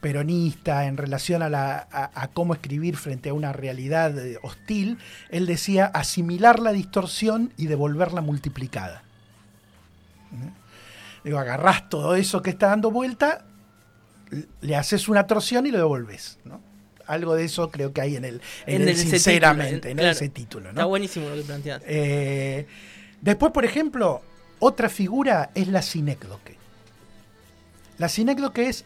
peronista, 0.00 0.86
en 0.86 0.96
relación 0.96 1.42
a, 1.42 1.50
la, 1.50 1.88
a, 1.92 2.28
cómo 2.28 2.54
escribir 2.54 2.96
frente 2.96 3.28
a 3.28 3.34
una 3.34 3.52
realidad 3.52 4.18
eh, 4.18 4.38
hostil, 4.42 4.96
él 5.28 5.44
decía 5.44 5.86
asimilar 5.86 6.58
la 6.58 6.72
distorsión 6.72 7.52
y 7.58 7.66
devolverla 7.66 8.22
multiplicada. 8.22 9.02
Digo, 11.22 11.38
agarrás 11.38 11.90
todo 11.90 12.14
eso 12.14 12.40
que 12.40 12.48
está 12.48 12.68
dando 12.68 12.90
vuelta, 12.90 13.44
le 14.60 14.76
haces 14.76 15.08
una 15.08 15.26
torsión 15.26 15.66
y 15.66 15.70
lo 15.70 15.78
devolves, 15.78 16.38
¿no? 16.44 16.60
Algo 17.06 17.34
de 17.34 17.44
eso 17.44 17.70
creo 17.70 17.92
que 17.92 18.00
hay 18.00 18.16
en 18.16 18.24
el, 18.24 18.40
en, 18.66 18.96
sinceramente, 18.96 19.90
en 19.90 19.98
ese 19.98 20.28
título. 20.28 20.68
Está 20.68 20.84
buenísimo 20.84 21.28
lo 21.28 21.34
que 21.34 21.42
planteas. 21.42 21.82
Eh, 21.84 22.66
después, 23.20 23.52
por 23.52 23.64
ejemplo, 23.64 24.22
otra 24.60 24.88
figura 24.88 25.50
es 25.54 25.66
la 25.66 25.82
sinécdoque. 25.82 26.56
La 27.98 28.08
sinécdoque 28.08 28.68
es 28.68 28.84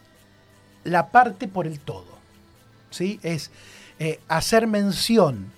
la 0.84 1.08
parte 1.08 1.48
por 1.48 1.66
el 1.66 1.80
todo. 1.80 2.16
¿sí? 2.90 3.20
Es 3.22 3.50
eh, 3.98 4.20
hacer 4.28 4.66
mención 4.66 5.52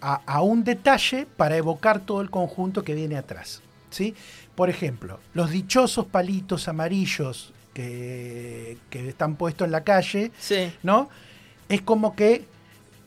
a, 0.00 0.22
a, 0.24 0.40
un 0.40 0.64
detalle 0.64 1.26
para 1.36 1.58
evocar 1.58 2.00
todo 2.00 2.22
el 2.22 2.30
conjunto 2.30 2.84
que 2.84 2.94
viene 2.94 3.18
atrás. 3.18 3.60
¿sí? 3.90 4.14
Por 4.54 4.70
ejemplo, 4.70 5.20
los 5.34 5.50
dichosos 5.50 6.06
palitos 6.06 6.68
amarillos 6.68 7.52
que, 8.90 9.08
están 9.08 9.36
puestos 9.36 9.66
en 9.66 9.72
la 9.72 9.84
calle, 9.84 10.32
¿no? 10.82 11.08
Es 11.68 11.82
como 11.82 12.14
que 12.14 12.46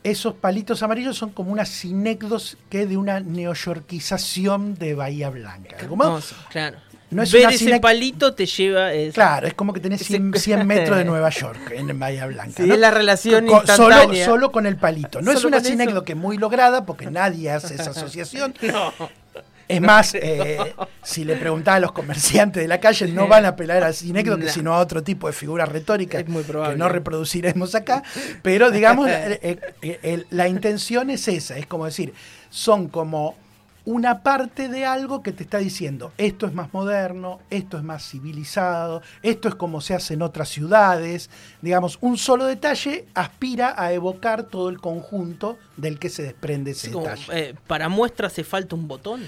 esos 0.04 0.34
palitos 0.34 0.82
amarillos 0.82 1.16
son 1.16 1.30
como 1.30 1.52
unas 1.52 1.68
sinécdodos 1.68 2.56
que 2.70 2.86
de 2.86 2.96
una 2.96 3.20
neoyorquización 3.20 4.74
de 4.74 4.94
Bahía 4.94 5.30
Blanca. 5.30 5.76
claro. 6.50 6.78
No 7.10 7.22
es 7.22 7.30
Ver 7.30 7.52
ese 7.52 7.78
palito 7.78 8.32
te 8.32 8.46
lleva. 8.46 8.88
Claro, 9.12 9.46
es 9.46 9.52
como 9.52 9.74
que 9.74 9.80
tenés 9.80 10.02
100, 10.02 10.30
metros 10.66 10.96
de 10.96 11.04
Nueva 11.04 11.28
York 11.28 11.70
en 11.70 11.98
Bahía 11.98 12.24
Blanca. 12.24 12.62
Sí, 12.62 12.70
es 12.70 12.78
la 12.78 12.90
relación 12.90 13.46
solo, 13.66 14.14
solo, 14.24 14.50
con 14.50 14.64
el 14.64 14.76
palito. 14.76 15.20
No 15.20 15.30
es 15.30 15.44
una 15.44 15.60
sinécdoque 15.60 16.14
muy 16.14 16.38
lograda 16.38 16.86
porque 16.86 17.10
nadie 17.10 17.50
hace 17.50 17.74
esa 17.74 17.90
asociación. 17.90 18.54
no. 18.62 18.92
Es 19.68 19.80
más, 19.80 20.14
eh, 20.14 20.74
si 21.02 21.24
le 21.24 21.36
preguntaba 21.36 21.76
a 21.76 21.80
los 21.80 21.92
comerciantes 21.92 22.62
de 22.62 22.68
la 22.68 22.80
calle, 22.80 23.08
no 23.08 23.26
van 23.28 23.44
a 23.44 23.48
apelar 23.48 23.82
a 23.82 23.92
Cinécdoque, 23.92 24.48
sino 24.48 24.74
a 24.74 24.78
otro 24.78 25.02
tipo 25.02 25.26
de 25.26 25.32
figuras 25.32 25.68
retóricas 25.68 26.24
que 26.24 26.76
no 26.76 26.88
reproduciremos 26.88 27.74
acá. 27.74 28.02
Pero, 28.42 28.70
digamos, 28.70 29.08
eh, 29.10 29.58
eh, 29.82 30.24
la 30.30 30.48
intención 30.48 31.10
es 31.10 31.28
esa, 31.28 31.56
es 31.56 31.66
como 31.66 31.86
decir, 31.86 32.12
son 32.50 32.88
como 32.88 33.36
una 33.84 34.22
parte 34.22 34.68
de 34.68 34.84
algo 34.84 35.22
que 35.22 35.32
te 35.32 35.42
está 35.42 35.58
diciendo, 35.58 36.12
esto 36.16 36.46
es 36.46 36.54
más 36.54 36.72
moderno, 36.72 37.40
esto 37.50 37.76
es 37.76 37.82
más 37.82 38.08
civilizado, 38.08 39.02
esto 39.22 39.48
es 39.48 39.56
como 39.56 39.80
se 39.80 39.94
hace 39.94 40.14
en 40.14 40.22
otras 40.22 40.48
ciudades. 40.48 41.30
Digamos, 41.62 41.98
un 42.00 42.16
solo 42.16 42.44
detalle 42.44 43.06
aspira 43.14 43.74
a 43.76 43.92
evocar 43.92 44.44
todo 44.44 44.68
el 44.68 44.80
conjunto 44.80 45.58
del 45.76 45.98
que 45.98 46.10
se 46.10 46.22
desprende 46.22 46.72
ese 46.72 46.90
detalle. 46.90 47.56
para 47.66 47.88
muestra 47.88 48.28
hace 48.28 48.44
falta 48.44 48.76
un 48.76 48.86
botón. 48.86 49.22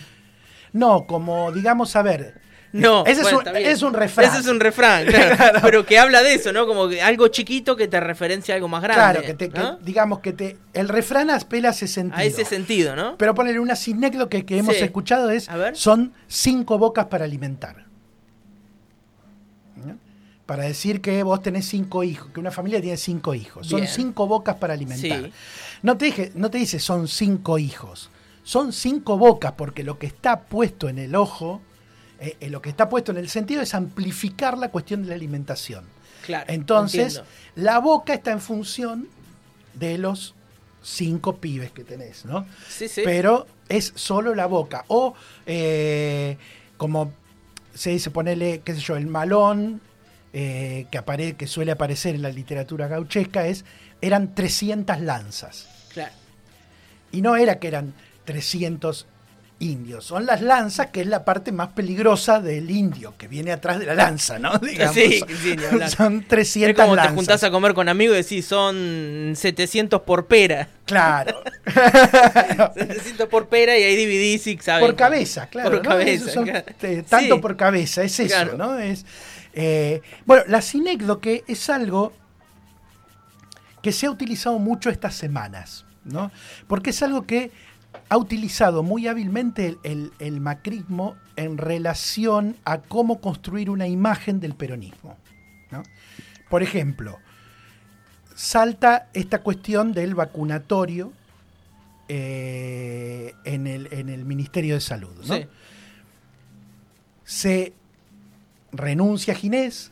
No, 0.75 1.07
como 1.07 1.53
digamos, 1.53 1.97
a 1.97 2.03
ver. 2.03 2.43
No, 2.73 3.07
ese 3.07 3.21
es, 3.21 3.33
un, 3.33 3.95
refrán. 3.95 4.29
Ese 4.29 4.41
es 4.41 4.49
un 4.49 4.59
refrán, 4.59 5.07
claro, 5.37 5.61
Pero 5.63 5.87
que 5.87 5.97
habla 5.97 6.25
de 6.25 6.35
eso, 6.35 6.53
¿no? 6.53 6.67
Como 6.67 6.89
que 6.89 7.01
algo 7.01 7.29
chiquito 7.29 7.77
que 7.77 7.87
te 7.87 8.01
referencia 8.01 8.53
a 8.53 8.57
algo 8.57 8.67
más 8.67 8.83
grande. 8.83 9.21
Claro, 9.23 9.79
que, 9.79 9.85
digamos 9.85 10.19
que 10.19 10.33
te. 10.33 10.59
El 10.73 10.89
refrán 10.89 11.31
apela 11.31 11.69
a 11.69 11.71
ese 11.71 11.87
sentido. 11.87 12.19
A 12.19 12.25
ese 12.25 12.45
sentido, 12.45 12.97
¿no? 12.97 13.17
Pero 13.17 13.33
ponerle 13.33 13.61
una 13.61 13.77
sinécdoque 13.77 14.41
que, 14.41 14.47
que 14.47 14.59
hemos 14.59 14.75
escuchado 14.75 15.31
es. 15.31 15.49
Son 15.75 16.13
cinco 16.27 16.77
bocas 16.77 17.07
para 17.07 17.25
alimentar. 17.25 17.85
Para 20.45 20.65
decir 20.65 21.01
que 21.01 21.23
vos 21.23 21.41
tenés 21.41 21.67
cinco 21.67 22.03
hijos, 22.03 22.31
que 22.33 22.41
una 22.41 22.51
familia 22.51 22.81
tiene 22.81 22.97
cinco 22.97 23.35
hijos. 23.35 23.69
Son 23.69 23.87
cinco 23.87 24.27
bocas 24.27 24.57
para 24.57 24.75
alimentar. 24.75 25.31
No, 25.83 25.97
te 25.97 26.07
dije, 26.07 26.33
no 26.35 26.51
te 26.51 26.59
dice 26.59 26.81
son 26.81 27.07
cinco 27.07 27.57
hijos 27.59 28.11
son 28.45 28.75
cinco 28.75 29.17
bocas, 29.17 29.53
porque 29.53 29.83
lo 29.83 29.99
que 29.99 30.07
está 30.07 30.43
puesto 30.43 30.89
en 30.89 30.99
el 30.99 31.17
ojo, 31.17 31.63
eh, 32.21 32.37
eh, 32.41 32.51
lo 32.51 32.61
que 32.63 32.69
está 32.69 32.89
puesto 32.89 33.11
en 33.11 33.19
el 33.19 33.31
sentido 33.31 33.63
es 33.63 33.75
amplificar 33.75 34.59
la 34.59 34.71
cuestión 34.71 35.03
de 35.03 35.09
la 35.09 35.15
alimentación. 35.15 35.85
Claro, 36.25 36.45
Entonces, 36.49 37.23
la 37.55 37.79
boca 37.79 38.15
está 38.15 38.33
en 38.33 38.41
función 38.41 39.09
de 39.73 39.99
los 39.99 40.35
cinco 40.83 41.37
pibes 41.37 41.73
que 41.73 41.85
tenés, 41.85 42.27
¿no? 42.27 42.47
Sí, 42.69 42.89
sí. 42.89 43.01
Pero 43.05 43.47
es 43.69 43.93
solo 43.95 44.35
la 44.35 44.47
boca. 44.47 44.85
O 44.89 45.15
eh, 45.47 46.37
como 46.77 47.13
se 47.75 47.91
dice, 47.91 48.11
ponerle, 48.11 48.61
qué 48.63 48.75
sé 48.75 48.81
yo, 48.81 48.97
el 48.97 49.07
malón 49.07 49.81
que, 50.33 51.35
que 51.39 51.47
suele 51.47 51.73
aparecer 51.73 52.15
en 52.15 52.23
la 52.23 52.31
literatura 52.31 52.89
gauchesca 52.89 53.47
es, 53.47 53.65
eran 54.01 54.35
300 54.35 55.01
lanzas. 55.01 55.69
Claro. 55.93 56.13
Y 57.13 57.23
no 57.23 57.37
era 57.37 57.59
que 57.59 57.69
eran 57.69 57.95
300 58.25 59.07
indios. 59.61 60.05
Son 60.05 60.27
las 60.27 60.41
lanzas, 60.41 60.89
que 60.89 61.01
es 61.01 61.07
la 61.07 61.25
parte 61.25 61.53
más 61.53 61.69
peligrosa 61.69 62.41
del 62.41 62.71
indio, 62.71 63.15
que 63.17 63.29
viene 63.29 63.53
atrás 63.53 63.79
de 63.79 63.87
la 63.87 63.95
lanza, 63.95 64.39
¿no? 64.39 64.53
sí, 64.93 65.21
sí, 65.43 65.57
son 65.89 66.25
300 66.27 66.71
es 66.79 66.85
como 66.85 67.01
te 67.01 67.09
juntás 67.09 67.45
a 67.45 67.51
comer 67.51 67.75
con 67.75 67.89
amigos 67.89 68.17
y 68.17 68.23
decís, 68.23 68.47
son 68.47 69.33
700 69.35 70.03
por 70.03 70.27
pera. 70.27 70.69
Claro. 70.85 71.43
700 72.75 73.29
por 73.29 73.49
pera 73.49 73.79
y 73.79 73.83
ahí 73.83 73.97
dividís 73.97 74.47
y, 74.47 74.59
¿sabes? 74.59 74.85
Por 74.85 74.97
cabeza, 74.97 75.47
claro. 75.47 75.71
Por 75.71 75.83
cabeza. 75.83 76.43
Eh, 76.83 77.05
tanto 77.09 77.41
por 77.41 77.57
cabeza, 77.57 78.03
es 78.03 78.19
eso, 78.21 78.57
¿no? 78.57 78.79
Es, 78.79 79.07
eh, 79.55 80.03
bueno, 80.27 80.45
la 80.49 80.61
sinécdoque 80.61 81.45
es 81.47 81.71
algo 81.71 82.13
que 83.83 83.93
se 83.93 84.07
ha 84.07 84.11
utilizado 84.11 84.59
mucho 84.59 84.91
estas 84.91 85.15
semanas, 85.15 85.85
¿no? 86.05 86.33
Porque 86.67 86.91
es 86.91 87.03
algo 87.03 87.27
que 87.27 87.53
ha 88.09 88.17
utilizado 88.17 88.83
muy 88.83 89.07
hábilmente 89.07 89.79
el, 89.83 90.41
macrismo 90.41 91.17
en 91.37 91.59
relación 91.59 92.57
a 92.65 92.79
cómo 92.79 93.21
construir 93.21 93.71
una 93.71 93.89
imagen 93.89 94.41
del 94.41 94.55
peronismo. 94.55 95.17
Por 96.49 96.63
ejemplo, 96.63 97.19
salta 98.35 99.09
esta 99.13 99.41
cuestión 99.43 99.93
del 99.93 100.15
vacunatorio 100.15 101.13
eh, 102.09 103.33
en, 103.45 103.67
el, 103.67 104.25
Ministerio 104.25 104.75
de 104.75 104.81
Salud. 104.81 105.15
Se 107.25 107.73
renuncia 108.71 109.35
a 109.35 109.37
Ginés, 109.37 109.91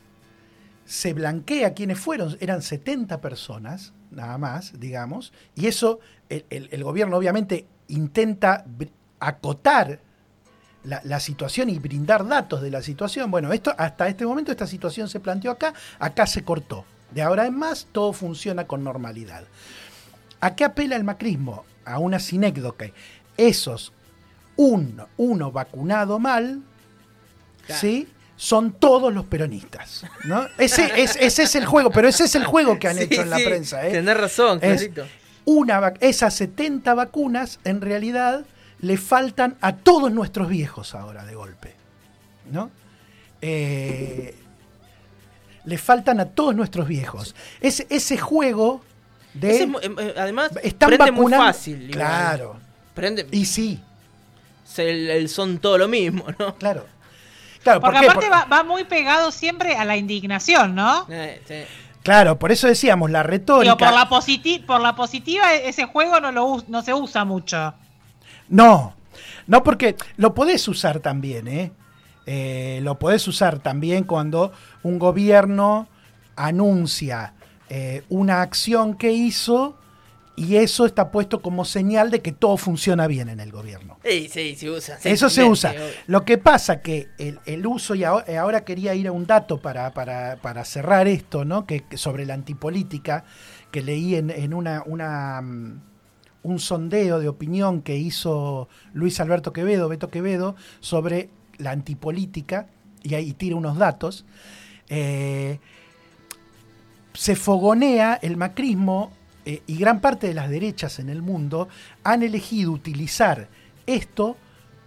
se 0.85 1.15
blanquea 1.15 1.75
quienes 1.75 1.99
fueron, 1.99 2.37
eran 2.41 2.63
70 2.63 3.21
personas, 3.21 3.95
nada 4.11 4.37
más, 4.37 4.79
digamos, 4.79 5.33
y 5.55 5.67
eso 5.67 6.01
el, 6.29 6.45
el 6.51 6.85
gobierno 6.85 7.17
obviamente 7.17 7.67
intenta 7.93 8.65
acotar 9.21 10.01
la, 10.85 11.21
situación 11.21 11.71
y 11.71 11.79
brindar 11.79 12.27
datos 12.27 12.61
de 12.63 12.71
la 12.71 12.83
situación. 12.83 13.31
Bueno, 13.31 13.53
esto 13.53 13.73
hasta 13.79 14.09
este 14.09 14.27
momento 14.27 14.51
esta 14.51 14.67
situación 14.67 15.09
se 15.09 15.21
planteó 15.21 15.51
acá, 15.51 15.75
acá 15.99 16.27
se 16.27 16.43
cortó. 16.43 16.85
De 17.11 17.23
ahora 17.23 17.47
en 17.47 17.57
más 17.57 17.87
todo 17.93 18.13
funciona 18.13 18.67
con 18.67 18.83
normalidad. 18.83 19.45
¿A 20.41 20.57
qué 20.57 20.65
apela 20.65 20.97
el 20.97 21.05
macrismo? 21.05 21.65
A 21.85 21.99
una 21.99 22.19
sinécdoque. 22.19 22.93
Esos, 23.37 23.93
un, 24.57 25.03
uno 25.17 25.53
vacunado 25.53 26.19
mal, 26.19 26.63
¿sí? 27.69 28.09
son 28.37 28.73
todos 28.73 29.15
los 29.15 29.27
peronistas. 29.27 30.05
¿no? 30.25 30.49
Ese, 30.59 30.91
es, 31.01 31.17
ese 31.17 31.45
es 31.45 31.55
el 31.55 31.65
juego, 31.65 31.91
pero 31.91 32.09
ese 32.09 32.25
es 32.25 32.35
el 32.35 32.45
juego 32.45 32.79
que 32.79 32.89
han 32.89 32.99
hecho 32.99 33.23
en 33.23 33.31
la 33.31 33.37
prensa. 33.37 33.87
¿eh? 33.87 33.93
Tenés 33.93 34.17
razón, 34.17 34.59
clarito. 34.59 35.07
Una, 35.45 35.95
esas 36.01 36.35
70 36.35 36.95
vacunas, 36.95 37.61
en 37.65 37.81
realidad, 37.81 38.45
le 38.81 38.97
faltan 38.97 39.57
a 39.61 39.77
todos 39.77 40.13
nuestros 40.13 40.49
viejos 40.49 40.95
ahora 40.95 41.25
de 41.25 41.35
golpe. 41.35 41.75
¿No? 42.51 42.71
Eh, 43.41 44.37
le 45.65 45.79
faltan 45.79 46.21
a 46.21 46.27
todos 46.27 46.55
nuestros 46.55 46.89
viejos. 46.89 47.35
Ese, 47.61 47.87
ese 47.91 48.19
juego 48.19 48.83
de. 49.35 49.63
Em, 49.63 49.75
eh, 49.81 50.15
además, 50.17 50.51
están 50.63 50.89
prende 50.89 51.13
muy 51.13 51.33
fácil. 51.33 51.91
Claro. 51.91 52.57
Prende, 52.95 53.27
y 53.31 53.45
sí. 53.47 53.81
son 55.29 55.59
todo 55.59 55.79
lo 55.79 55.89
mismo, 55.89 56.27
¿no? 56.39 56.55
Claro. 56.57 56.87
claro 57.63 57.81
Porque 57.81 57.99
aparte 57.99 58.29
Va, 58.29 58.65
muy 58.65 58.85
pegado 58.85 59.31
siempre 59.31 59.77
a 59.77 59.85
la 59.85 59.97
indignación, 59.97 60.75
¿no? 60.75 61.07
Eh, 61.09 61.67
claro, 62.03 62.39
por 62.39 62.53
eso 62.53 62.67
decíamos, 62.67 63.11
la 63.11 63.23
retórica. 63.23 63.77
Pero 63.77 63.91
por 63.91 63.99
la, 63.99 64.67
por 64.67 64.81
la 64.81 64.95
positiva, 64.95 65.53
ese 65.55 65.85
juego 65.87 66.21
no, 66.21 66.33
lo, 66.33 66.63
no 66.69 66.83
se 66.83 66.95
usa 66.95 67.25
mucho. 67.25 67.75
No, 68.49 68.95
no 69.47 69.63
porque 69.63 69.97
lo 70.17 70.35
podés 70.35 70.67
usar 70.69 71.01
también, 71.01 71.49
¿eh? 71.49 71.73
¿eh? 72.27 72.81
lo 72.83 72.99
podés 72.99 73.27
usar 73.29 73.59
también 73.59 74.05
cuando 74.05 74.53
un 74.83 74.99
gobierno 74.99 75.89
anuncia 76.37 77.35
eh, 77.69 78.05
una 78.09 78.43
acción 78.43 78.95
que 78.95 79.13
hizo 79.13 79.79
y 80.35 80.57
eso 80.57 80.87
está 80.87 81.11
puesto 81.11 81.43
como 81.43 81.65
señal 81.65 82.11
de 82.11 82.23
que 82.23 82.33
todo 82.33 82.57
funciona 82.57 83.07
bien 83.07 83.29
en 83.29 83.41
el 83.41 83.53
gobierno. 83.53 83.99
Sí, 84.05 84.29
sí, 84.29 84.57
se 84.57 84.71
usa. 84.71 84.99
eso 85.05 85.29
se 85.29 85.45
usa. 85.45 85.75
Lo 86.07 86.25
que 86.25 86.39
pasa 86.39 86.81
que 86.81 87.09
el, 87.19 87.67
uso, 87.67 87.95
y 87.95 88.05
ahora, 88.05 88.65
quería 88.65 88.95
ir 88.95 89.09
a 89.09 89.13
un 89.13 89.27
dato 89.27 89.61
para, 89.61 89.93
para, 89.93 90.65
cerrar 90.65 91.07
esto, 91.07 91.45
¿no? 91.45 91.67
Que, 91.67 91.85
sobre 91.95 92.25
la 92.25 92.35
antipolítica, 92.35 93.25
que 93.71 93.83
leí 93.83 94.15
en, 94.15 94.31
en 94.31 94.55
una, 94.55 94.83
una 94.87 95.41
mm, 95.43 95.81
un 96.43 96.59
sondeo 96.59 97.21
de 97.21 97.29
opinión 97.29 97.83
que 97.83 97.97
hizo 97.97 98.69
Luis 98.93 99.21
Alberto 99.21 99.53
Quevedo, 99.53 99.89
Beto 99.89 100.09
Quevedo, 100.09 100.57
sobre 100.81 101.31
la 101.59 101.71
antipolítica, 101.71 102.67
y 103.03 103.15
ahí 103.15 103.33
tira 103.33 103.57
unos 103.57 103.79
datos. 103.79 104.25
Eh, 104.89 105.59
se 107.15 107.37
fogonea 107.37 108.19
el 108.23 108.37
macrismo 108.37 109.13
eh, 109.45 109.63
y 109.67 109.77
gran 109.77 110.01
parte 110.01 110.27
de 110.29 110.35
las 110.35 110.49
derechas 110.51 110.99
en 110.99 111.09
el 111.09 111.23
mundo 111.23 111.69
han 112.05 112.23
elegido 112.23 112.73
utilizar 112.73 113.49
esto 113.87 114.37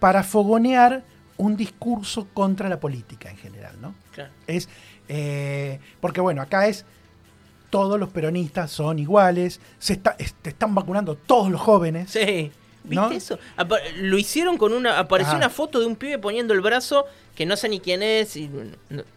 para 0.00 0.22
fogonear 0.22 1.04
un 1.36 1.56
discurso 1.56 2.28
contra 2.32 2.68
la 2.68 2.80
política 2.80 3.30
en 3.30 3.36
general, 3.36 3.76
¿no? 3.80 3.94
Es 4.46 4.68
eh, 5.08 5.78
porque 6.00 6.20
bueno, 6.20 6.42
acá 6.42 6.66
es 6.66 6.84
todos 7.70 7.98
los 7.98 8.08
peronistas 8.08 8.70
son 8.70 8.98
iguales, 8.98 9.60
se 9.78 9.94
está, 9.94 10.16
están 10.18 10.74
vacunando 10.74 11.14
todos 11.14 11.50
los 11.50 11.60
jóvenes. 11.60 12.10
Sí. 12.10 12.50
¿Viste 12.86 13.16
eso? 13.16 13.38
lo 13.96 14.18
hicieron 14.18 14.56
con 14.58 14.72
una. 14.72 14.98
Apareció 14.98 15.36
una 15.36 15.50
foto 15.50 15.80
de 15.80 15.86
un 15.86 15.96
pibe 15.96 16.18
poniendo 16.18 16.54
el 16.54 16.60
brazo 16.60 17.06
que 17.36 17.46
no 17.46 17.56
sé 17.56 17.68
ni 17.68 17.80
quién 17.80 18.02
es, 18.02 18.34
y 18.36 18.50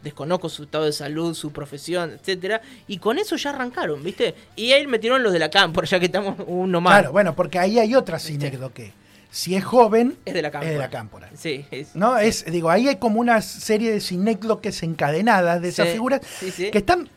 desconozco 0.04 0.50
su 0.50 0.64
estado 0.64 0.84
de 0.84 0.92
salud, 0.92 1.34
su 1.34 1.52
profesión, 1.52 2.12
etcétera, 2.12 2.62
y 2.86 2.98
con 2.98 3.18
eso 3.18 3.38
ya 3.38 3.52
arrancaron, 3.52 4.04
¿viste? 4.04 4.36
Y 4.58 4.74
ahí 4.74 4.86
metieron 4.86 5.24
los 5.24 5.32
de 5.32 5.40
la 5.40 5.50
cámpora, 5.50 5.88
ya 5.90 6.00
que 6.00 6.08
estamos 6.08 6.36
uno 6.46 6.82
más. 6.82 7.00
Claro, 7.00 7.14
bueno, 7.14 7.36
porque 7.36 7.58
ahí 7.58 7.80
hay 7.80 7.96
otra 7.96 8.20
que 8.20 8.92
Si 9.32 9.56
es 9.56 9.64
joven, 9.64 10.18
es 10.26 10.34
de 10.34 10.42
la 10.42 10.52
cámpora. 10.52 10.70
Es 10.70 10.76
de 10.76 10.80
la 10.80 10.90
cámpora. 10.90 11.30
Sí, 11.34 11.66
¿No? 11.94 12.18
Es, 12.18 12.46
digo, 12.46 12.70
ahí 12.70 12.90
hay 12.90 12.98
como 12.98 13.22
una 13.22 13.42
serie 13.42 13.92
de 13.92 14.02
sinécdoques 14.02 14.84
encadenadas 14.84 15.62
de 15.62 15.70
esas 15.70 15.88
figuras 15.88 16.20
que 16.40 16.78
están 16.78 17.10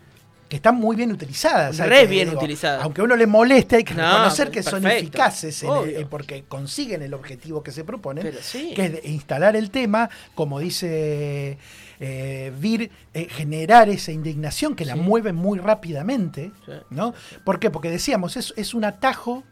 que 0.52 0.56
están 0.56 0.76
muy 0.76 0.96
bien 0.96 1.10
utilizadas. 1.10 1.78
Re 1.78 2.06
bien 2.06 2.28
utilizadas. 2.28 2.82
Aunque 2.82 3.00
a 3.00 3.04
uno 3.04 3.16
le 3.16 3.26
moleste, 3.26 3.76
hay 3.76 3.84
que 3.84 3.94
reconocer 3.94 4.50
que 4.50 4.62
son 4.62 4.86
eficaces 4.86 5.64
porque 6.10 6.44
consiguen 6.46 7.00
el 7.00 7.14
objetivo 7.14 7.62
que 7.62 7.72
se 7.72 7.84
proponen, 7.84 8.30
que 8.52 8.84
es 8.84 9.06
instalar 9.06 9.56
el 9.56 9.70
tema, 9.70 10.10
como 10.34 10.60
dice 10.60 11.56
eh, 12.00 12.52
Vir, 12.58 12.90
eh, 13.14 13.28
generar 13.30 13.88
esa 13.88 14.12
indignación 14.12 14.76
que 14.76 14.84
la 14.84 14.94
mueve 14.94 15.32
muy 15.32 15.58
rápidamente. 15.58 16.52
¿no? 16.90 17.14
¿Por 17.44 17.58
qué? 17.58 17.70
Porque 17.70 17.88
decíamos, 17.88 18.36
es, 18.36 18.52
es 18.58 18.74
un 18.74 18.84
atajo 18.84 19.44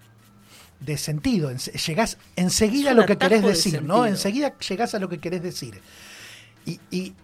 de 0.80 0.98
sentido. 0.98 1.50
Llegás 1.86 2.18
enseguida 2.36 2.90
a 2.90 2.94
lo 2.94 3.06
que 3.06 3.16
querés 3.16 3.42
decir, 3.42 3.82
¿no? 3.82 4.04
Enseguida 4.04 4.52
llegás 4.58 4.94
a 4.94 4.98
lo 4.98 5.08
que 5.08 5.18
querés 5.18 5.42
decir. 5.42 5.80
y 6.66 6.78
y 6.90 7.14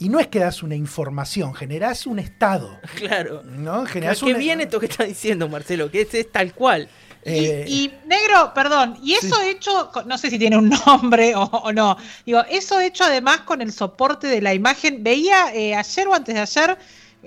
no 0.00 0.20
es 0.20 0.28
que 0.28 0.38
das 0.38 0.62
una 0.62 0.76
información, 0.76 1.54
generás 1.54 2.06
un 2.06 2.18
estado. 2.18 2.78
Claro. 2.94 3.42
¿no? 3.44 3.86
Generás 3.86 4.20
¿Qué 4.20 4.34
viene 4.34 4.64
esto 4.64 4.80
que 4.80 4.86
está 4.86 5.04
diciendo 5.04 5.48
Marcelo? 5.48 5.90
Que 5.90 6.02
es, 6.10 6.32
tal 6.32 6.52
cual. 6.54 6.88
Eh, 7.24 7.64
y, 7.68 7.90
negro, 8.06 8.52
perdón, 8.54 8.96
y 9.02 9.14
eso 9.14 9.40
hecho, 9.42 9.90
no 10.06 10.16
sé 10.18 10.30
si 10.30 10.38
tiene 10.38 10.56
un 10.56 10.70
nombre 10.86 11.34
o, 11.34 11.72
no, 11.72 11.96
digo, 12.24 12.42
eso 12.48 12.80
hecho 12.80 13.04
además 13.04 13.40
con 13.40 13.60
el 13.60 13.72
soporte 13.72 14.28
de 14.28 14.40
la 14.40 14.54
imagen, 14.54 15.02
veía 15.02 15.52
eh, 15.52 15.74
ayer 15.74 16.08
o 16.08 16.14
antes 16.14 16.34
de 16.34 16.40
ayer, 16.40 16.78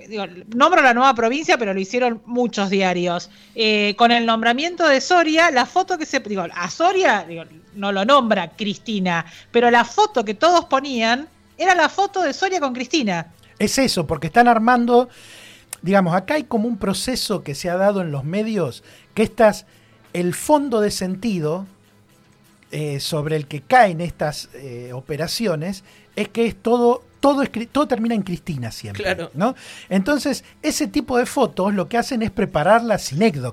digo, 0.08 0.24
nombro 0.54 0.82
la 0.82 0.94
nueva 0.94 1.14
provincia, 1.14 1.58
pero 1.58 1.74
lo 1.74 1.80
hicieron 1.80 2.22
muchos 2.24 2.70
diarios, 2.70 3.30
eh, 3.54 3.94
con 3.96 4.10
el 4.10 4.26
nombramiento 4.26 4.88
de 4.88 5.00
Soria, 5.00 5.50
la 5.50 5.66
foto 5.66 5.98
que 5.98 6.06
se, 6.06 6.20
digo, 6.20 6.46
a 6.52 6.70
Soria, 6.70 7.24
digo, 7.28 7.44
no 7.74 7.92
lo 7.92 8.04
nombra 8.04 8.50
Cristina, 8.56 9.24
pero 9.50 9.70
la 9.70 9.84
foto 9.84 10.24
que 10.24 10.34
todos 10.34 10.64
ponían 10.64 11.28
era 11.62 11.74
la 11.74 11.88
foto 11.88 12.22
de 12.22 12.32
Soria 12.32 12.60
con 12.60 12.72
Cristina. 12.72 13.32
Es 13.58 13.78
eso, 13.78 14.06
porque 14.06 14.26
están 14.26 14.48
armando, 14.48 15.08
digamos, 15.82 16.14
acá 16.14 16.34
hay 16.34 16.44
como 16.44 16.68
un 16.68 16.78
proceso 16.78 17.42
que 17.42 17.54
se 17.54 17.70
ha 17.70 17.76
dado 17.76 18.00
en 18.00 18.10
los 18.10 18.24
medios, 18.24 18.82
que 19.14 19.22
estas, 19.22 19.66
el 20.12 20.34
fondo 20.34 20.80
de 20.80 20.90
sentido 20.90 21.66
eh, 22.70 23.00
sobre 23.00 23.36
el 23.36 23.46
que 23.46 23.60
caen 23.60 24.00
estas 24.00 24.48
eh, 24.54 24.92
operaciones 24.92 25.84
es 26.16 26.28
que 26.28 26.46
es 26.46 26.56
todo 26.60 27.02
todo, 27.22 27.44
todo 27.70 27.86
termina 27.86 28.16
en 28.16 28.22
Cristina 28.22 28.72
siempre. 28.72 29.04
Claro. 29.04 29.30
¿no? 29.32 29.54
Entonces, 29.88 30.44
ese 30.60 30.88
tipo 30.88 31.16
de 31.16 31.24
fotos 31.24 31.72
lo 31.72 31.88
que 31.88 31.96
hacen 31.96 32.20
es 32.20 32.32
preparar 32.32 32.82
la 32.82 32.98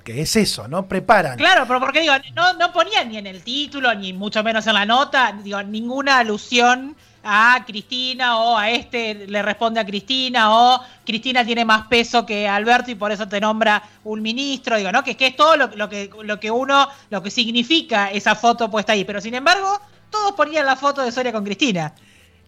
que 0.04 0.22
es 0.22 0.36
eso, 0.36 0.68
¿no? 0.68 0.88
Preparan. 0.88 1.38
Claro, 1.38 1.66
pero 1.68 1.80
porque 1.80 2.02
digo, 2.02 2.14
no, 2.36 2.54
no 2.56 2.74
ponían 2.74 3.10
ni 3.10 3.18
en 3.18 3.28
el 3.28 3.44
título, 3.44 3.94
ni 3.94 4.12
mucho 4.12 4.44
menos 4.44 4.66
en 4.66 4.74
la 4.74 4.86
nota, 4.86 5.40
digo, 5.44 5.62
ninguna 5.62 6.18
alusión 6.18 6.98
a 7.24 7.64
Cristina 7.66 8.38
o 8.40 8.58
a 8.58 8.70
este 8.70 9.28
le 9.28 9.42
responde 9.42 9.80
a 9.80 9.86
Cristina 9.86 10.54
o 10.56 10.82
Cristina 11.06 11.46
tiene 11.46 11.66
más 11.66 11.88
peso 11.88 12.26
que 12.26 12.48
Alberto 12.48 12.92
y 12.92 12.96
por 12.96 13.12
eso 13.12 13.28
te 13.28 13.42
nombra 13.42 13.84
un 14.04 14.22
ministro, 14.22 14.78
digo, 14.78 14.92
¿no? 14.92 15.04
Que, 15.04 15.18
que 15.18 15.28
es 15.28 15.36
todo 15.36 15.58
lo, 15.58 15.90
que, 15.90 16.10
lo 16.24 16.40
que 16.40 16.52
uno, 16.52 16.88
lo 17.10 17.22
que 17.22 17.30
significa 17.30 18.12
esa 18.12 18.36
foto 18.36 18.72
puesta 18.72 18.94
ahí, 18.94 19.04
pero 19.04 19.20
sin 19.22 19.34
embargo, 19.34 19.80
todos 20.10 20.34
ponían 20.34 20.66
la 20.66 20.76
foto 20.76 21.02
de 21.02 21.12
Soria 21.12 21.32
con 21.32 21.44
Cristina. 21.44 21.94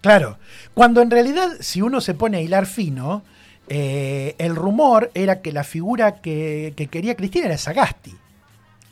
Claro, 0.02 0.40
cuando 0.74 1.02
en 1.02 1.12
realidad 1.12 1.50
si 1.60 1.82
uno 1.82 2.02
se 2.02 2.14
pone 2.14 2.38
a 2.38 2.42
hilar 2.42 2.66
fino, 2.66 3.24
eh, 3.68 4.36
el 4.40 4.56
rumor 4.56 5.12
era 5.14 5.42
que 5.42 5.52
la 5.52 5.64
figura 5.64 6.22
que, 6.22 6.74
quería 6.90 7.16
Cristina 7.16 7.46
era 7.46 7.58
Sagasti. 7.58 8.16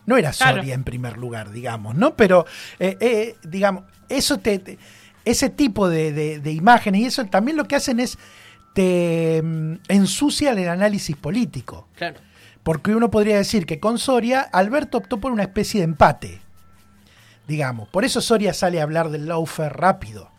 No 0.06 0.18
era 0.18 0.34
Soria 0.34 0.74
en 0.74 0.84
primer 0.84 1.18
lugar, 1.18 1.52
digamos, 1.52 1.96
¿no? 1.96 2.16
Pero, 2.16 2.46
eh, 2.80 2.98
eh, 3.00 3.36
digamos, 3.44 3.84
eso 4.08 4.40
te 4.40 4.78
ese 5.26 5.50
tipo 5.50 5.90
de, 5.90 6.42
imágenes 6.46 7.02
y 7.02 7.06
eso 7.06 7.26
también 7.26 7.58
lo 7.58 7.66
que 7.66 7.76
hacen 7.76 8.00
es 8.00 8.18
te 8.74 9.42
mm, 9.44 9.76
ensucian 9.88 10.58
el 10.58 10.70
análisis 10.70 11.16
político. 11.16 11.88
Claro. 11.96 12.20
Porque 12.64 12.96
uno 12.96 13.10
podría 13.10 13.38
decir 13.38 13.66
que 13.66 13.80
con 13.80 13.98
Soria, 13.98 14.42
Alberto 14.42 14.98
optó 14.98 15.20
por 15.20 15.32
una 15.32 15.44
especie 15.44 15.80
de 15.80 15.86
empate. 15.86 16.42
Digamos. 17.48 17.90
Por 17.90 18.06
eso 18.06 18.22
Soria 18.22 18.54
sale 18.54 18.80
a 18.80 18.84
hablar 18.84 19.10
del 19.10 19.28
lawfare 19.28 19.74
rápido. 19.74 20.30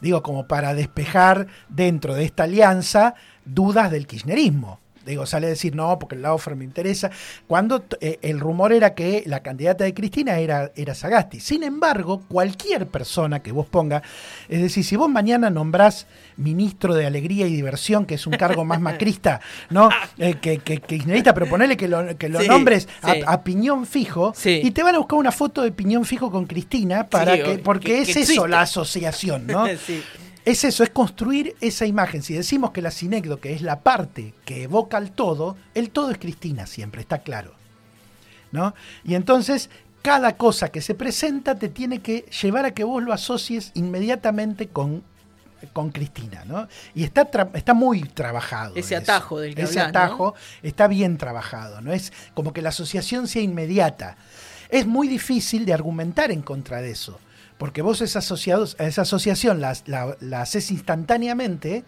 Digo, 0.00 0.22
como 0.22 0.46
para 0.46 0.74
despejar 0.74 1.46
dentro 1.68 2.14
de 2.14 2.24
esta 2.24 2.44
alianza 2.44 3.14
dudas 3.44 3.90
del 3.90 4.06
kirchnerismo. 4.06 4.80
Digo, 5.06 5.26
sale 5.26 5.46
a 5.46 5.50
decir 5.50 5.74
no, 5.74 5.98
porque 5.98 6.16
el 6.16 6.22
Laufer 6.22 6.56
me 6.56 6.64
interesa, 6.64 7.10
cuando 7.46 7.84
eh, 8.00 8.18
el 8.22 8.40
rumor 8.40 8.72
era 8.72 8.94
que 8.94 9.22
la 9.26 9.40
candidata 9.40 9.84
de 9.84 9.94
Cristina 9.94 10.38
era, 10.38 10.72
era 10.74 10.94
Sagasti. 10.94 11.40
Sin 11.40 11.62
embargo, 11.62 12.22
cualquier 12.28 12.86
persona 12.86 13.42
que 13.42 13.52
vos 13.52 13.66
ponga, 13.66 14.02
es 14.48 14.60
decir, 14.60 14.84
si 14.84 14.96
vos 14.96 15.08
mañana 15.08 15.50
nombrás 15.50 16.06
ministro 16.36 16.94
de 16.94 17.06
Alegría 17.06 17.46
y 17.46 17.54
Diversión, 17.54 18.04
que 18.04 18.14
es 18.14 18.26
un 18.26 18.34
cargo 18.34 18.64
más 18.64 18.80
macrista, 18.80 19.40
¿no? 19.70 19.88
Eh, 20.18 20.34
que, 20.40 20.58
que, 20.58 20.80
kirchnerista, 20.80 21.32
pero 21.34 21.46
ponele 21.46 21.76
que 21.76 21.88
lo, 21.88 22.16
que 22.16 22.28
lo 22.28 22.42
nombres 22.42 22.88
A, 23.02 23.42
piñón 23.42 23.86
fijo, 23.86 24.32
y 24.44 24.70
te 24.70 24.82
van 24.82 24.94
a 24.94 24.98
buscar 24.98 25.18
una 25.18 25.32
foto 25.32 25.62
de 25.62 25.72
piñón 25.72 26.04
fijo 26.04 26.30
con 26.30 26.46
Cristina, 26.46 27.08
para 27.08 27.36
que, 27.42 27.58
porque 27.58 28.02
es 28.02 28.16
eso 28.16 28.46
la 28.46 28.62
asociación, 28.62 29.46
¿no? 29.46 29.66
es 30.46 30.62
eso, 30.62 30.84
es 30.84 30.90
construir 30.90 31.56
esa 31.60 31.86
imagen. 31.86 32.22
Si 32.22 32.32
decimos 32.32 32.70
que 32.70 32.80
la 32.80 32.92
que 33.40 33.52
es 33.52 33.62
la 33.62 33.80
parte 33.80 34.32
que 34.44 34.62
evoca 34.62 34.96
el 34.96 35.10
todo, 35.10 35.56
el 35.74 35.90
todo 35.90 36.12
es 36.12 36.18
Cristina 36.18 36.66
siempre, 36.66 37.00
está 37.00 37.18
claro. 37.18 37.52
¿No? 38.52 38.72
Y 39.02 39.16
entonces, 39.16 39.68
cada 40.02 40.36
cosa 40.36 40.68
que 40.68 40.80
se 40.80 40.94
presenta 40.94 41.56
te 41.56 41.68
tiene 41.68 41.98
que 41.98 42.26
llevar 42.40 42.64
a 42.64 42.70
que 42.70 42.84
vos 42.84 43.02
lo 43.02 43.12
asocies 43.12 43.72
inmediatamente 43.74 44.68
con, 44.68 45.02
con 45.72 45.90
Cristina, 45.90 46.44
¿no? 46.46 46.68
Y 46.94 47.02
está, 47.02 47.28
está 47.54 47.74
muy 47.74 48.02
trabajado. 48.02 48.76
Ese 48.76 48.94
atajo 48.94 49.40
del 49.40 49.56
que 49.56 49.62
Ese 49.62 49.80
atajo 49.80 50.36
está 50.62 50.86
bien 50.86 51.18
trabajado, 51.18 51.80
¿no? 51.80 51.92
Es 51.92 52.12
como 52.34 52.52
que 52.52 52.62
la 52.62 52.68
asociación 52.68 53.26
sea 53.26 53.42
inmediata. 53.42 54.16
Es 54.68 54.86
muy 54.86 55.08
difícil 55.08 55.66
de 55.66 55.74
argumentar 55.74 56.30
en 56.30 56.42
contra 56.42 56.80
de 56.80 56.92
eso 56.92 57.18
porque 57.58 57.82
vos 57.82 58.00
esa, 58.00 58.18
esa 58.20 59.02
asociación 59.02 59.60
la, 59.60 59.70
haces 60.40 60.70
instantáneamente 60.70 61.84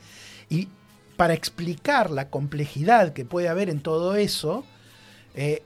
y 0.49 0.69
para 1.17 1.35
explicar 1.35 2.11
la 2.11 2.31
complejidad 2.31 3.13
que 3.13 3.25
puede 3.25 3.49
haber 3.49 3.69
en 3.69 3.81
todo 3.81 4.15
eso, 4.15 4.65
eh, 5.35 5.63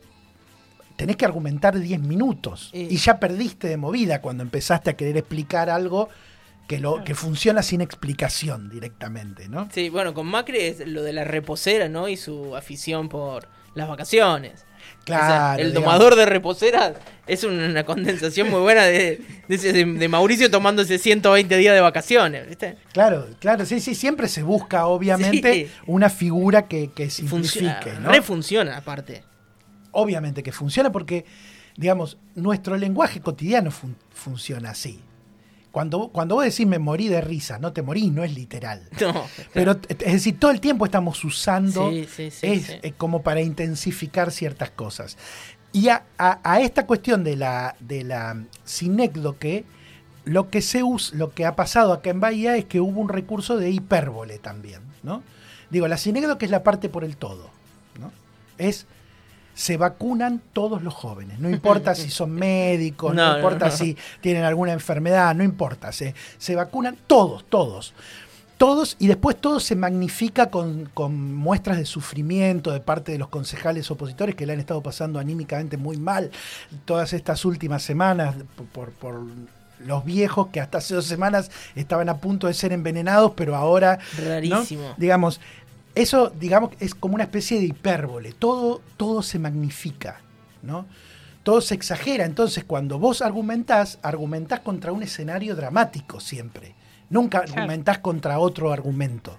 tenés 0.97 1.17
que 1.17 1.25
argumentar 1.25 1.79
10 1.79 2.01
minutos 2.01 2.71
y 2.73 2.97
ya 2.97 3.21
perdiste 3.21 3.69
de 3.69 3.77
movida 3.77 4.21
cuando 4.21 4.43
empezaste 4.43 4.91
a 4.91 4.97
querer 4.97 5.19
explicar 5.19 5.71
algo 5.71 6.09
que, 6.67 6.79
lo, 6.79 7.05
que 7.05 7.15
funciona 7.15 7.63
sin 7.63 7.81
explicación 7.81 8.71
directamente, 8.71 9.49
¿no? 9.49 9.69
Sí, 9.73 9.89
bueno, 9.89 10.15
con 10.15 10.27
Macri 10.27 10.59
es 10.59 10.87
lo 10.87 11.03
de 11.03 11.13
la 11.13 11.25
reposera, 11.25 11.89
¿no? 11.89 12.09
Y 12.09 12.17
su 12.17 12.57
afición 12.57 13.09
por 13.09 13.49
las 13.75 13.89
vacaciones. 13.89 14.65
Claro. 15.05 15.61
el 15.61 15.75
domador 15.75 16.15
de 16.15 16.27
reposeras 16.27 16.93
es 17.27 17.45
una 17.45 17.85
condensación 17.85 18.51
muy 18.51 18.61
buena 18.61 18.85
de, 18.85 19.21
de, 19.49 20.09
Mauricio 20.09 20.51
tomándose 20.51 20.99
120 20.99 21.57
días 21.57 21.75
de 21.75 21.81
vacaciones, 21.81 22.49
¿viste? 22.49 22.77
Claro, 22.93 23.27
claro, 23.39 23.65
sí, 23.65 23.81
sí, 23.81 23.95
siempre 23.95 24.29
se 24.29 24.43
busca, 24.43 24.87
obviamente, 24.87 25.71
una 25.87 26.11
figura 26.11 26.67
que, 26.67 26.91
que 26.93 27.11
simplifique, 27.11 27.93
¿no? 28.01 28.11
Refunciona, 28.11 28.77
aparte. 28.77 29.23
Obviamente 29.93 30.43
que 30.43 30.53
funciona 30.53 30.91
porque, 30.91 31.25
digamos, 31.77 32.19
nuestro 32.35 32.77
lenguaje 32.77 33.21
cotidiano 33.21 33.71
funciona 34.11 34.71
así. 34.71 35.01
Cuando, 35.73 36.09
cuando 36.09 36.37
vos 36.37 36.45
decís 36.45 36.67
me 36.67 36.79
morí 36.79 37.09
de 37.09 37.23
risa, 37.23 37.59
no 37.59 37.73
te 37.73 37.83
morí, 37.83 38.11
no 38.11 38.23
es 38.23 38.35
literal. 38.35 38.89
No, 39.01 39.27
Pero 39.53 39.81
es 39.89 40.13
decir, 40.13 40.39
todo 40.39 40.53
el 40.53 40.61
tiempo 40.61 40.85
estamos 40.85 41.25
usando 41.25 41.91
es, 41.91 42.77
como 42.99 43.23
para 43.23 43.41
intensificar 43.41 44.31
ciertas 44.31 44.71
cosas. 44.71 45.17
Y 45.73 45.89
a, 45.89 46.05
esta 46.61 46.87
cuestión 46.87 47.25
de 47.25 47.37
la, 47.37 47.75
de 47.81 48.05
la 48.05 48.45
sinécdoque, 48.65 49.65
lo 50.25 50.51
que 50.51 50.61
se 50.61 50.83
lo 51.15 51.33
que 51.33 51.47
ha 51.47 51.57
pasado 51.57 51.93
acá 51.93 52.11
en 52.11 52.21
Bahía 52.21 52.57
es 52.57 52.67
que 52.67 52.81
hubo 52.81 53.01
un 53.01 53.09
recurso 53.09 53.57
de 53.57 53.71
hipérbole 53.71 54.39
también, 54.39 54.83
¿no? 55.03 55.23
Digo, 55.71 55.89
la 55.89 55.97
sinécdoque 55.97 56.45
es 56.45 56.51
la 56.51 56.63
parte 56.63 56.91
por 56.91 57.03
el 57.03 57.17
todo, 57.17 57.51
¿no? 57.99 58.13
Es 58.59 58.87
se 59.55 59.77
vacunan 59.77 60.41
todos 60.53 60.83
los 60.83 60.95
jóvenes. 60.95 61.39
No 61.39 61.51
importa 61.51 61.95
si 61.95 62.11
son 62.11 62.31
médicos, 62.35 63.15
no, 63.15 63.37
importa 63.37 63.71
si 63.71 63.97
tienen 64.21 64.45
alguna 64.45 64.73
enfermedad, 64.73 65.35
no 65.35 65.45
importa. 65.45 65.93
Se, 65.93 66.15
se 66.39 66.55
vacunan 66.55 66.97
todos, 67.07 67.45
todos. 67.45 67.95
Todos, 68.59 68.97
y 69.01 69.09
después 69.09 69.37
todo 69.39 69.59
se 69.59 69.75
magnifica 69.75 70.49
con, 70.49 70.89
muestras 71.35 71.79
de 71.79 71.85
sufrimiento 71.85 72.71
de 72.71 72.79
parte 72.79 73.11
de 73.11 73.19
los 73.19 73.29
concejales 73.29 73.91
opositores 73.91 74.37
que 74.37 74.47
le 74.47 74.53
han 74.53 74.61
estado 74.61 74.81
pasando 74.81 75.19
anímicamente 75.19 75.77
muy 75.77 75.97
mal 75.97 76.31
todas 76.85 77.13
estas 77.13 77.45
últimas 77.45 77.83
semanas 77.83 78.37
por, 78.73 78.91
por 78.93 79.21
los 79.87 80.05
viejos 80.05 80.49
que 80.49 80.61
hasta 80.61 80.79
hace 80.79 80.95
dos 80.95 81.07
semanas 81.07 81.51
estaban 81.75 82.09
a 82.09 82.19
punto 82.19 82.47
de 82.47 82.55
ser 82.55 82.73
envenenados, 82.73 83.33
pero 83.37 83.57
ahora, 83.57 83.99
Rarísimo. 84.25 84.95
digamos, 84.97 85.41
eso, 85.95 86.31
digamos, 86.31 86.71
es 86.81 86.95
como 86.95 87.15
una 87.15 87.25
especie 87.25 87.59
de 87.59 87.67
hipérbole. 87.67 88.33
Todo, 88.33 88.81
todo 88.97 89.23
se 89.23 89.39
magnifica, 89.39 90.21
¿no? 90.63 90.87
Todo 91.43 91.61
se 91.61 91.75
exagera. 91.75 92.25
Entonces, 92.25 92.65
cuando 92.65 92.99
vos 92.99 93.21
argumentás, 93.23 93.99
argumentás 94.03 94.61
contra 94.61 94.93
un 94.93 95.03
escenario 95.03 95.57
dramático 95.57 96.21
siempre. 96.21 96.75
Nunca 97.11 97.39
argumentás 97.39 97.99
contra 97.99 98.39
otro 98.39 98.73
argumento. 98.73 99.39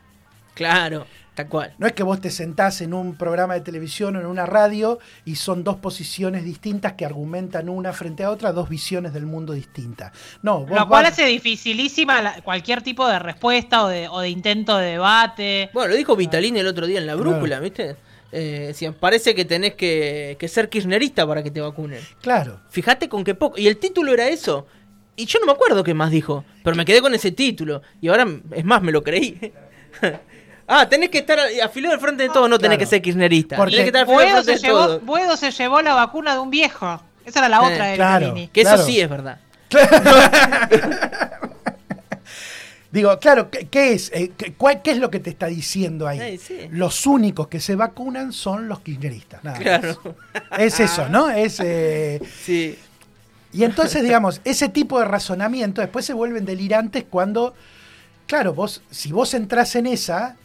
Claro. 0.53 1.07
Tal 1.35 1.47
cual. 1.47 1.73
No 1.79 1.87
es 1.87 1.93
que 1.93 2.03
vos 2.03 2.21
te 2.21 2.29
sentás 2.29 2.81
en 2.81 2.93
un 2.93 3.15
programa 3.15 3.55
de 3.55 3.61
televisión 3.61 4.15
o 4.15 4.19
en 4.19 4.27
una 4.27 4.45
radio 4.45 4.99
y 5.25 5.35
son 5.35 5.63
dos 5.63 5.77
posiciones 5.77 6.43
distintas 6.43 6.93
que 6.93 7.05
argumentan 7.05 7.69
una 7.69 7.91
frente 7.91 8.23
a 8.23 8.29
otra, 8.29 8.51
dos 8.51 8.69
visiones 8.69 9.13
del 9.13 9.25
mundo 9.25 9.53
distintas. 9.53 10.11
No, 10.43 10.65
Lo 10.69 10.87
cual 10.87 11.07
hace 11.07 11.25
dificilísima 11.25 12.35
cualquier 12.43 12.83
tipo 12.83 13.07
de 13.07 13.17
respuesta 13.17 13.83
o 13.83 13.87
de, 13.87 14.29
intento 14.29 14.77
de 14.77 14.91
debate. 14.91 15.69
Bueno, 15.73 15.89
lo 15.89 15.95
dijo 15.95 16.15
Vitalini 16.15 16.59
el 16.59 16.67
otro 16.67 16.85
día 16.85 16.99
en 16.99 17.07
la 17.07 17.15
brújula, 17.15 17.59
¿viste? 17.59 17.95
Eh, 18.31 18.73
parece 18.99 19.35
que 19.35 19.45
tenés 19.45 19.75
que, 19.75 20.37
ser 20.47 20.69
kirchnerista 20.69 21.25
para 21.25 21.41
que 21.41 21.51
te 21.51 21.61
vacunen. 21.61 22.01
Claro. 22.21 22.59
Fíjate 22.69 23.09
con 23.09 23.23
qué 23.23 23.33
poco. 23.33 23.57
Y 23.59 23.67
el 23.67 23.77
título 23.77 24.13
era 24.13 24.27
eso. 24.27 24.67
Y 25.15 25.25
yo 25.25 25.39
no 25.39 25.45
me 25.45 25.51
acuerdo 25.51 25.83
qué 25.83 25.93
más 25.93 26.09
dijo, 26.09 26.43
pero 26.63 26.75
me 26.75 26.85
quedé 26.85 26.99
con 27.01 27.13
ese 27.13 27.31
título. 27.31 27.83
Y 28.01 28.07
ahora, 28.07 28.27
es 28.51 28.65
más, 28.65 28.81
me 28.81 28.91
lo 28.91 29.03
creí. 29.03 29.53
Ah, 30.75 30.89
tenés 30.89 31.09
que 31.09 31.19
estar 31.19 31.37
afilado 31.63 31.93
al 31.93 31.99
frente 31.99 32.23
de 32.23 32.29
todo, 32.29 32.47
no 32.47 32.57
tenés 32.57 32.79
que 32.79 32.87
ser 32.87 33.01
kirchnerista. 33.01 33.57
Porque 33.57 33.75
tenés 33.75 33.91
que 33.91 33.99
estar 33.99 34.07
Buedo 34.07 34.43
se, 34.43 34.57
llevó, 34.57 34.99
Buedo 35.01 35.37
se 35.37 35.51
llevó 35.51 35.81
la 35.83 35.93
vacuna 35.93 36.33
de 36.33 36.39
un 36.39 36.49
viejo. 36.49 36.99
Esa 37.25 37.39
era 37.39 37.49
la 37.49 37.61
otra 37.61 37.87
de 37.87 37.95
claro, 37.95 38.33
Que 38.51 38.61
eso 38.61 38.77
sí 38.83 38.99
es 38.99 39.09
verdad. 39.09 39.37
Digo, 42.91 43.17
claro, 43.19 43.49
¿qué, 43.49 43.93
es? 43.93 44.11
Eh, 44.13 44.31
¿qué, 44.37 44.91
es 44.91 44.97
lo 44.97 45.09
que 45.09 45.19
te 45.19 45.31
está 45.31 45.47
diciendo 45.47 46.07
ahí? 46.07 46.39
Los 46.71 47.07
únicos 47.07 47.47
que 47.47 47.59
se 47.59 47.75
vacunan 47.75 48.31
son 48.33 48.67
los 48.67 48.81
kirchneristas. 48.81 49.43
Nada 49.43 49.57
claro. 49.57 50.15
Es 50.57 50.79
eso, 50.79 51.09
¿no? 51.09 51.29
Es, 51.29 51.59
eh, 51.59 52.21
sí. 52.43 52.77
Y 53.51 53.63
entonces, 53.63 54.03
digamos, 54.03 54.41
ese 54.43 54.69
tipo 54.69 54.99
de 54.99 55.05
razonamiento 55.05 55.81
después 55.81 56.05
se 56.05 56.13
vuelven 56.13 56.45
delirantes 56.45 57.03
cuando, 57.07 57.55
claro, 58.27 58.53
vos, 58.53 58.81
si 58.91 59.11
vos 59.11 59.33
entras 59.33 59.75
en 59.75 59.87
esa, 59.87 60.37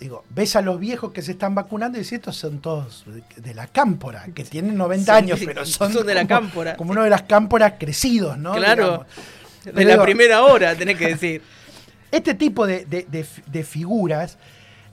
digo, 0.00 0.24
ves 0.30 0.56
a 0.56 0.62
los 0.62 0.80
viejos 0.80 1.12
que 1.12 1.20
se 1.20 1.32
están 1.32 1.54
vacunando 1.54 1.98
y 1.98 2.00
dices, 2.00 2.14
estos 2.14 2.34
son 2.36 2.60
todos 2.60 3.04
de 3.36 3.54
la 3.54 3.66
cámpora, 3.66 4.24
que 4.34 4.44
tienen 4.44 4.76
90 4.76 5.14
años, 5.14 5.40
pero 5.44 5.66
son, 5.66 5.92
de 6.06 6.14
la 6.14 6.26
cámpora. 6.26 6.74
Como 6.76 6.92
uno 6.92 7.04
de 7.04 7.10
las 7.10 7.22
cámporas 7.22 7.74
crecidos, 7.78 8.38
¿no? 8.38 8.54
Claro. 8.54 9.04
De 9.64 9.84
la 9.84 10.02
primera 10.02 10.42
hora, 10.42 10.74
tenés 10.74 10.96
que 10.96 11.08
decir. 11.08 11.42
Este 12.12 12.34
tipo 12.34 12.66
de, 12.66 13.64
figuras, 13.64 14.36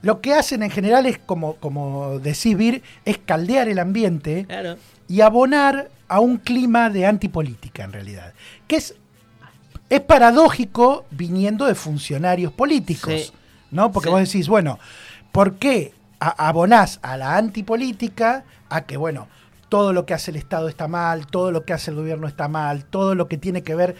lo 0.03 0.21
que 0.21 0.35
hacen 0.35 0.61
en 0.61 0.69
general 0.69 1.07
es, 1.07 1.17
como, 1.17 1.55
como 1.55 2.19
decís, 2.19 2.55
Vir, 2.55 2.83
es 3.05 3.17
caldear 3.17 3.67
el 3.67 3.79
ambiente 3.79 4.45
y 5.07 5.21
abonar 5.21 5.89
a 6.07 6.19
un 6.19 6.37
clima 6.37 6.91
de 6.91 7.07
antipolítica, 7.07 7.85
en 7.85 7.93
realidad. 7.93 8.33
Que 8.67 8.75
es, 8.75 8.93
es 9.89 10.01
paradójico 10.01 11.05
viniendo 11.09 11.65
de 11.65 11.73
funcionarios 11.73 12.53
políticos. 12.53 13.33
¿No? 13.71 13.91
Porque 13.91 14.09
vos 14.09 14.19
decís, 14.19 14.47
bueno, 14.47 14.79
¿por 15.31 15.55
qué 15.55 15.93
abonás 16.19 16.99
a 17.01 17.17
la 17.17 17.37
antipolítica 17.37 18.43
a 18.69 18.85
que, 18.85 18.97
bueno, 18.97 19.27
todo 19.69 19.93
lo 19.93 20.05
que 20.05 20.13
hace 20.13 20.31
el 20.31 20.37
Estado 20.37 20.69
está 20.69 20.87
mal, 20.87 21.27
todo 21.27 21.51
lo 21.51 21.65
que 21.65 21.73
hace 21.73 21.91
el 21.91 21.97
gobierno 21.97 22.27
está 22.27 22.47
mal, 22.47 22.85
todo 22.85 23.15
lo 23.15 23.27
que 23.27 23.37
tiene 23.37 23.63
que 23.63 23.75
ver... 23.75 23.95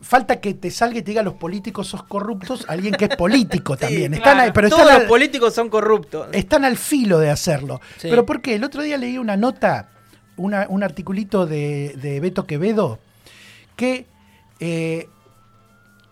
falta 0.00 0.40
que 0.40 0.54
te 0.54 0.70
salga 0.70 0.98
y 0.98 1.02
te 1.02 1.10
diga 1.10 1.22
los 1.22 1.34
políticos 1.34 1.88
sos 1.88 2.02
corruptos, 2.02 2.64
alguien 2.68 2.94
que 2.94 3.06
es 3.06 3.16
político 3.16 3.76
también. 3.78 4.14
Están 4.14 4.52
pero 4.52 4.68
Todos 4.70 4.92
los 4.92 5.04
políticos 5.04 5.54
son 5.54 5.68
corruptos. 5.68 6.28
Están 6.32 6.64
al 6.64 6.76
filo 6.76 7.18
de 7.18 7.30
hacerlo. 7.30 7.80
Pero 8.00 8.26
¿por 8.26 8.40
qué? 8.40 8.54
El 8.54 8.64
otro 8.64 8.82
día 8.82 8.96
leí 8.96 9.18
una 9.18 9.36
nota, 9.36 9.88
un 10.36 10.82
articulito 10.82 11.46
de, 11.46 11.94
de 12.00 12.20
Beto 12.20 12.46
Quevedo, 12.46 12.98
que 13.76 14.06
eh, 14.60 15.08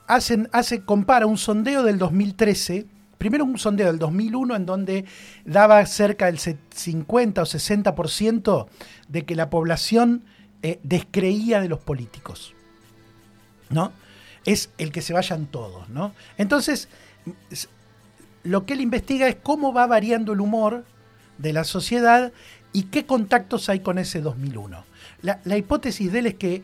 hacen, 0.07 0.49
hace, 0.53 0.85
compara 0.85 1.27
un 1.27 1.39
sondeo 1.39 1.83
del 1.83 1.99
2013, 1.99 2.87
primero 3.19 3.45
un 3.45 3.59
sondeo 3.59 3.87
del 3.87 3.99
2001 3.99 4.57
en 4.57 4.67
donde 4.67 5.05
daba 5.45 5.85
cerca 5.87 6.27
del 6.27 6.39
50 6.39 7.43
o 7.43 7.45
60% 7.45 8.67
de 9.09 9.25
que 9.25 9.37
la 9.37 9.51
población 9.51 10.25
eh, 10.63 10.79
descreía 10.83 11.61
de 11.61 11.69
los 11.69 11.81
políticos. 11.81 12.55
¿No? 13.71 13.93
Es 14.45 14.71
el 14.79 14.93
que 14.93 15.03
se 15.03 15.13
vayan 15.13 15.47
todos, 15.47 15.89
¿no? 15.89 16.13
Entonces, 16.37 16.89
lo 18.43 18.67
que 18.67 18.75
él 18.75 18.81
investiga 18.81 19.29
es 19.29 19.37
cómo 19.37 19.73
va 19.73 19.87
variando 19.87 20.33
el 20.33 20.41
humor 20.41 20.85
de 21.39 21.53
la 21.53 21.65
sociedad 21.65 22.33
y 22.73 22.85
qué 22.85 23.07
contactos 23.07 23.69
hay 23.69 23.81
con 23.81 23.99
ese 23.99 24.21
2001. 24.21 24.85
La, 25.23 25.57
hipótesis 25.57 26.11
de 26.13 26.19
él 26.19 26.27
es 26.27 26.35
que 26.35 26.63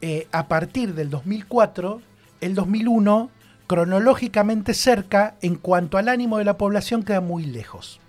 eh, 0.00 0.26
a 0.32 0.48
partir 0.48 0.94
del 0.94 1.10
2004, 1.10 2.00
el 2.44 2.54
2001 2.54 3.30
cronológicamente 3.66 4.74
cerca 4.74 5.36
en 5.40 5.56
cuanto 5.56 5.96
al 5.96 6.10
ánimo 6.10 6.36
de 6.36 6.44
la 6.44 6.58
población 6.58 7.02
queda 7.02 7.22
muy 7.22 7.44
lejos. 7.44 8.00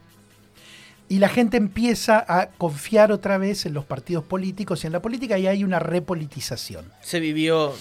Y 1.08 1.20
la 1.20 1.30
gente 1.30 1.56
empieza 1.56 2.26
a 2.28 2.48
confiar 2.48 3.12
otra 3.12 3.38
vez 3.38 3.66
en 3.66 3.74
los 3.74 3.86
partidos 3.86 4.26
políticos 4.26 4.84
y 4.84 4.88
en 4.88 4.94
la 4.94 5.02
política 5.02 5.38
y 5.38 5.48
hay 5.48 5.64
una 5.64 5.80
repolitización. 5.80 6.92
Se 7.02 7.20
vivió 7.22 7.74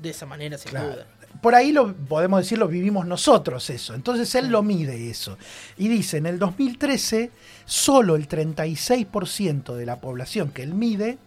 de 0.00 0.10
esa 0.10 0.26
manera, 0.26 0.58
sin 0.58 0.72
duda. 0.72 1.06
Por 1.40 1.54
ahí 1.54 1.72
lo 1.72 1.94
podemos 1.94 2.40
decir, 2.40 2.58
lo 2.58 2.68
vivimos 2.68 3.06
nosotros 3.06 3.68
eso. 3.70 3.94
Entonces 3.94 4.32
él 4.36 4.48
lo 4.48 4.62
mide 4.62 5.10
eso. 5.10 5.38
Y 5.76 5.88
dice, 5.88 6.18
en 6.18 6.26
el 6.26 6.38
2013, 6.38 7.30
solo 7.64 8.14
el 8.14 8.28
36% 8.28 9.74
de 9.74 9.86
la 9.86 9.96
población 9.96 10.50
que 10.50 10.62
él 10.62 10.74
mide, 10.74 11.18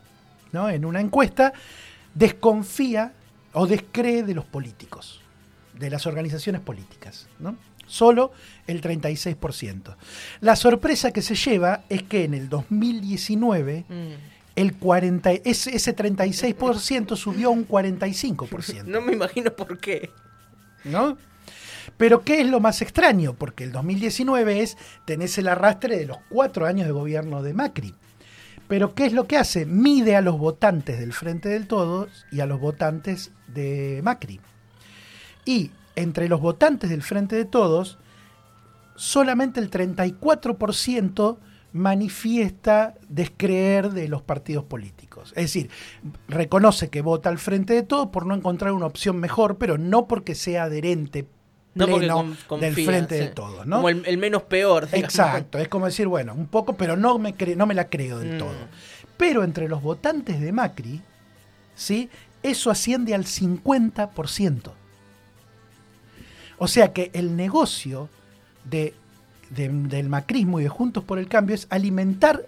¿no? 0.52 0.69
en 0.69 0.86
una 0.86 1.02
encuesta, 1.02 1.52
desconfía 2.13 3.12
o 3.54 3.68
descree 3.68 4.24
de 4.24 4.34
los 4.34 4.46
políticos 4.46 5.24
de 5.74 5.89
las 5.89 6.06
organizaciones 6.06 6.62
políticas. 6.62 7.28
¿no? 7.39 7.56
Solo 7.86 8.32
el 8.68 8.82
36%. 8.82 9.96
La 10.42 10.56
sorpresa 10.56 11.12
que 11.12 11.22
se 11.22 11.36
lleva 11.36 11.84
es 11.89 12.04
que 12.04 12.24
en 12.24 12.34
el 12.34 12.50
2019 12.50 13.86
mm. 13.88 13.94
el 14.56 14.76
40, 14.78 15.32
ese, 15.32 15.76
ese 15.76 15.96
36% 15.96 17.16
subió 17.16 17.50
a 17.50 17.52
un 17.52 17.68
45%. 17.68 18.86
No 18.86 19.02
me 19.02 19.13
imagino 19.13 19.52
por 19.52 19.80
qué. 19.80 20.10
¿No? 20.84 21.18
Pero 21.98 22.24
¿qué 22.24 22.42
es 22.42 22.48
lo 22.48 22.60
más 22.60 22.82
extraño? 22.82 23.34
Porque 23.34 23.66
el 23.66 23.72
2019 23.72 24.62
es, 24.62 24.78
tenés 25.06 25.38
el 25.38 25.48
arrastre 25.48 25.98
de 25.98 26.06
los 26.06 26.18
cuatro 26.30 26.66
años 26.66 26.88
de 26.88 26.94
gobierno 26.94 27.44
de 27.44 27.54
Macri. 27.54 27.94
Pero 28.67 28.95
¿qué 28.95 29.06
es 29.06 29.13
lo 29.13 29.28
que 29.28 29.38
hace? 29.38 29.65
Mide 29.65 30.15
a 30.15 30.21
los 30.21 30.38
votantes 30.38 30.99
del 30.99 31.13
Frente 31.13 31.49
del 31.49 31.67
Todos 31.67 32.26
y 32.32 32.39
a 32.39 32.45
los 32.45 32.60
votantes 32.60 33.32
de 33.47 34.02
Macri. 34.04 34.39
Y 35.45 35.71
entre 35.95 36.30
los 36.30 36.41
votantes 36.41 36.89
del 36.89 37.04
Frente 37.04 37.36
de 37.36 37.45
Todos, 37.45 37.97
solamente 38.95 39.60
el 39.60 39.69
34% 39.69 41.38
manifiesta 41.73 42.95
descreer 43.10 43.89
de 43.91 44.08
los 44.08 44.21
partidos 44.21 44.63
políticos. 44.63 45.30
Es 45.36 45.45
decir, 45.45 45.69
reconoce 46.28 46.89
que 46.89 47.02
vota 47.02 47.30
al 47.30 47.39
Frente 47.39 47.73
de 47.73 47.84
Todos 47.84 48.10
por 48.10 48.26
no 48.26 48.36
encontrar 48.36 48.71
una 48.73 48.86
opción 48.86 49.17
mejor, 49.17 49.58
pero 49.58 49.78
no 49.78 50.08
porque 50.08 50.36
sea 50.36 50.63
adherente 50.63 51.28
pleno 51.74 52.36
del 52.60 52.76
frente 52.76 53.16
de 53.16 53.28
todos, 53.28 53.66
¿no? 53.66 53.78
Como 53.78 53.90
el, 53.90 54.18
menos 54.18 54.44
peor. 54.44 54.88
Exacto, 54.92 55.58
es 55.58 55.68
como 55.68 55.86
decir, 55.86 56.08
bueno, 56.08 56.34
un 56.34 56.48
poco, 56.48 56.74
pero 56.74 56.96
no 56.96 57.18
me, 57.18 57.34
no 57.56 57.66
me 57.66 57.74
la 57.74 57.90
creo 57.90 58.20
del 58.20 58.36
mm. 58.36 58.38
todo. 58.38 58.68
Pero 59.18 59.44
entre 59.44 59.68
los 59.68 59.82
votantes 59.82 60.42
de 60.42 60.52
Macri, 60.52 61.02
¿sí? 61.76 62.10
eso 62.44 62.70
asciende 62.70 63.16
al 63.16 63.24
50%. 63.24 64.72
O 66.58 66.68
sea 66.68 66.94
que 66.94 67.10
el 67.14 67.36
negocio 67.36 68.10
de, 68.66 68.94
del 69.50 70.10
macrismo 70.10 70.60
y 70.60 70.64
de 70.64 70.70
Juntos 70.70 71.04
por 71.04 71.18
el 71.18 71.28
Cambio 71.28 71.56
es 71.56 71.68
alimentar 71.70 72.46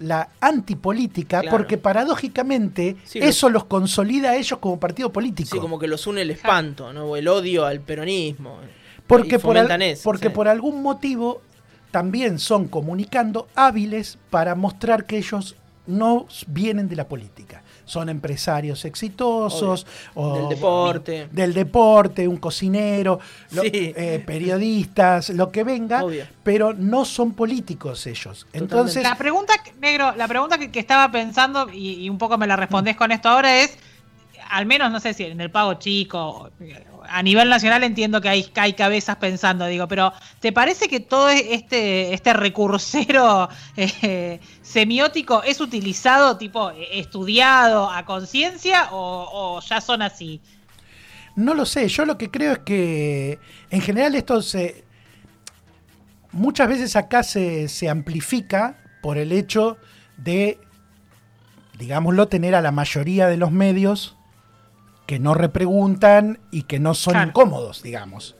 la 0.00 0.30
antipolítica, 0.40 1.42
porque 1.50 1.78
paradójicamente 1.78 2.96
eso 3.14 3.48
los 3.50 3.64
consolida 3.64 4.30
a 4.30 4.36
ellos 4.36 4.58
como 4.58 4.80
partido 4.80 5.12
político. 5.12 5.50
Sí, 5.52 5.58
como 5.58 5.78
que 5.78 5.86
los 5.86 6.06
une 6.06 6.22
el 6.22 6.30
espanto, 6.30 6.92
¿no? 6.92 7.04
O 7.04 7.16
el 7.16 7.28
odio 7.28 7.66
al 7.66 7.80
peronismo. 7.80 8.58
Porque, 9.06 9.38
por, 9.38 9.56
porque 10.02 10.30
por 10.30 10.48
algún 10.48 10.82
motivo 10.82 11.42
también 11.90 12.38
son 12.38 12.68
comunicando 12.68 13.48
hábiles 13.54 14.18
para 14.30 14.54
mostrar 14.54 15.04
que 15.04 15.18
ellos 15.18 15.56
no 15.86 16.26
vienen 16.46 16.88
de 16.88 16.96
la 16.96 17.08
política 17.08 17.62
son 17.90 18.08
empresarios 18.08 18.84
exitosos 18.84 19.84
o 20.14 20.36
del 20.36 20.48
deporte, 20.48 21.28
del 21.32 21.52
deporte, 21.52 22.28
un 22.28 22.36
cocinero, 22.36 23.18
eh, 23.62 24.22
periodistas, 24.24 25.30
lo 25.30 25.50
que 25.50 25.64
venga, 25.64 26.04
pero 26.44 26.72
no 26.72 27.04
son 27.04 27.32
políticos 27.32 28.06
ellos. 28.06 28.46
Entonces, 28.52 29.02
la 29.02 29.16
pregunta 29.16 29.54
negro, 29.80 30.14
la 30.16 30.28
pregunta 30.28 30.56
que, 30.56 30.80
estaba 30.80 31.10
pensando 31.10 31.68
y, 31.72 32.08
un 32.08 32.18
poco 32.18 32.38
me 32.38 32.46
la 32.46 32.54
respondés 32.54 32.96
con 32.96 33.10
esto 33.10 33.28
ahora 33.28 33.60
es, 33.60 33.76
al 34.50 34.66
menos 34.66 34.90
no 34.90 35.00
sé 35.00 35.14
si 35.14 35.24
en 35.24 35.40
el 35.40 35.50
pago 35.50 35.74
chico 35.74 36.50
a 37.08 37.22
nivel 37.22 37.48
nacional 37.48 37.82
entiendo 37.82 38.20
que 38.20 38.28
hay, 38.28 38.50
hay 38.54 38.72
cabezas 38.74 39.16
pensando, 39.16 39.66
digo, 39.66 39.88
pero 39.88 40.12
¿te 40.38 40.52
parece 40.52 40.88
que 40.88 41.00
todo 41.00 41.28
este, 41.28 42.14
este 42.14 42.32
recursero 42.32 43.48
eh, 43.76 44.40
semiótico 44.62 45.42
es 45.42 45.60
utilizado, 45.60 46.36
tipo, 46.36 46.70
estudiado 46.92 47.90
a 47.90 48.04
conciencia 48.04 48.88
o, 48.92 49.60
ya 49.60 49.80
son 49.80 50.02
así? 50.02 50.40
No 51.34 51.54
lo 51.54 51.66
sé, 51.66 51.88
yo 51.88 52.04
lo 52.04 52.16
que 52.16 52.30
creo 52.30 52.52
es 52.52 52.58
que 52.60 53.38
en 53.70 53.80
general 53.80 54.14
esto 54.14 54.42
se... 54.42 54.84
Muchas 56.32 56.68
veces 56.68 56.94
acá 56.94 57.24
se, 57.24 57.66
se 57.66 57.88
amplifica 57.88 58.76
por 59.02 59.18
el 59.18 59.32
hecho 59.32 59.78
de, 60.16 60.60
digámoslo, 61.76 62.28
tener 62.28 62.54
a 62.54 62.60
la 62.60 62.70
mayoría 62.70 63.26
de 63.26 63.36
los 63.36 63.50
medios 63.50 64.16
que 65.10 65.18
no 65.18 65.34
repreguntan 65.34 66.38
y 66.52 66.62
que 66.62 66.78
no 66.78 66.94
son 66.94 67.20
incómodos, 67.20 67.82
digamos. 67.82 68.36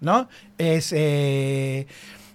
¿No? 0.00 0.30
Es, 0.56 0.94
eh, 0.96 1.86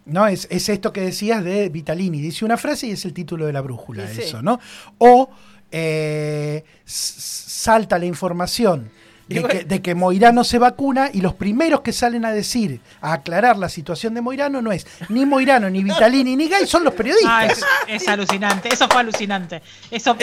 ¿no? 0.06 0.28
Es, 0.28 0.46
esto 0.52 0.94
que 0.94 1.02
decías 1.02 1.44
de 1.44 1.70
Vitalini. 1.70 2.22
Dice 2.22 2.46
una 2.46 2.58
frase 2.58 2.86
y 2.86 2.92
es 2.92 3.06
el 3.06 3.14
título 3.14 3.48
de 3.48 3.54
la 3.54 3.62
brújula, 3.62 4.04
eso, 4.04 4.44
¿no? 4.44 4.60
O 5.00 5.32
eh, 5.72 6.64
salta 6.86 7.98
la 7.98 8.06
información 8.06 8.92
de 9.28 9.82
que, 9.82 9.96
Moirano 9.96 10.44
se 10.44 10.60
vacuna 10.60 11.10
y 11.12 11.22
los 11.22 11.34
primeros 11.34 11.82
que 11.82 11.92
salen 11.92 12.26
a 12.26 12.32
decir, 12.32 12.80
a 13.02 13.14
aclarar 13.14 13.58
la 13.58 13.70
situación 13.70 14.14
de 14.14 14.22
Moirano 14.22 14.62
no 14.62 14.72
es 14.72 14.86
ni 15.10 15.26
Moirano, 15.26 15.70
ni 15.70 15.84
Vitalini, 15.84 16.36
ni 16.36 16.48
Gay, 16.48 16.68
son 16.68 16.84
los 16.84 16.94
periodistas. 16.94 17.64
Ah, 17.64 17.86
es, 17.88 18.08
alucinante, 18.08 18.70
eso 18.72 18.88
fue 18.88 19.02
alucinante. 19.02 19.62
Eso, 19.90 20.16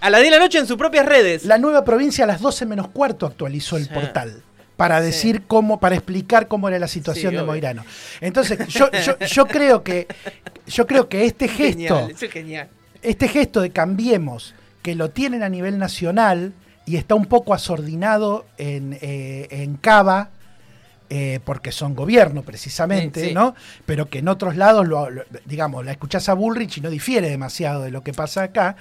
a 0.00 0.10
la 0.10 0.18
10 0.18 0.30
de 0.30 0.36
la 0.36 0.42
noche 0.42 0.58
en 0.58 0.66
sus 0.66 0.76
propias 0.76 1.06
redes. 1.06 1.44
La 1.44 1.58
nueva 1.58 1.84
provincia 1.84 2.24
a 2.24 2.26
las 2.26 2.40
12 2.40 2.66
menos 2.66 2.88
cuarto 2.88 3.26
actualizó 3.26 3.76
el 3.76 3.88
portal 3.88 4.42
para 4.76 5.00
decir 5.00 5.44
cómo, 5.46 5.80
para 5.80 5.94
explicar 5.94 6.48
cómo 6.48 6.68
era 6.68 6.78
la 6.78 6.88
situación 6.88 7.34
de 7.34 7.42
Moirano. 7.42 7.84
Entonces, 8.20 8.66
yo, 8.68 8.90
yo, 9.26 9.46
creo 9.46 9.82
que 9.82 10.08
yo 10.66 10.86
creo 10.86 11.08
que 11.08 11.24
este 11.24 11.48
gesto, 11.48 12.08
este 13.00 13.28
gesto 13.28 13.60
de 13.60 13.70
cambiemos, 13.70 14.54
que 14.82 14.94
lo 14.96 15.10
tienen 15.10 15.42
a 15.42 15.48
nivel 15.48 15.78
nacional, 15.78 16.52
y 16.86 16.96
está 16.96 17.14
un 17.14 17.26
poco 17.26 17.54
asordinado 17.54 18.46
en, 18.58 18.98
eh, 19.00 19.48
en 19.50 19.76
Cava, 19.76 20.30
eh, 21.14 21.40
porque 21.44 21.72
son 21.72 21.94
gobierno 21.94 22.42
precisamente, 22.42 23.34
¿no? 23.34 23.54
Pero 23.84 24.08
que 24.08 24.20
en 24.20 24.28
otros 24.28 24.56
lados, 24.56 24.88
lo, 24.88 25.08
digamos, 25.44 25.84
la 25.84 25.92
escuchás 25.92 26.28
a 26.30 26.34
Bullrich 26.34 26.78
y 26.78 26.80
no 26.80 26.88
difiere 26.88 27.28
demasiado 27.28 27.82
de 27.82 27.90
lo 27.90 28.02
que 28.02 28.14
pasa 28.14 28.44
acá. 28.44 28.76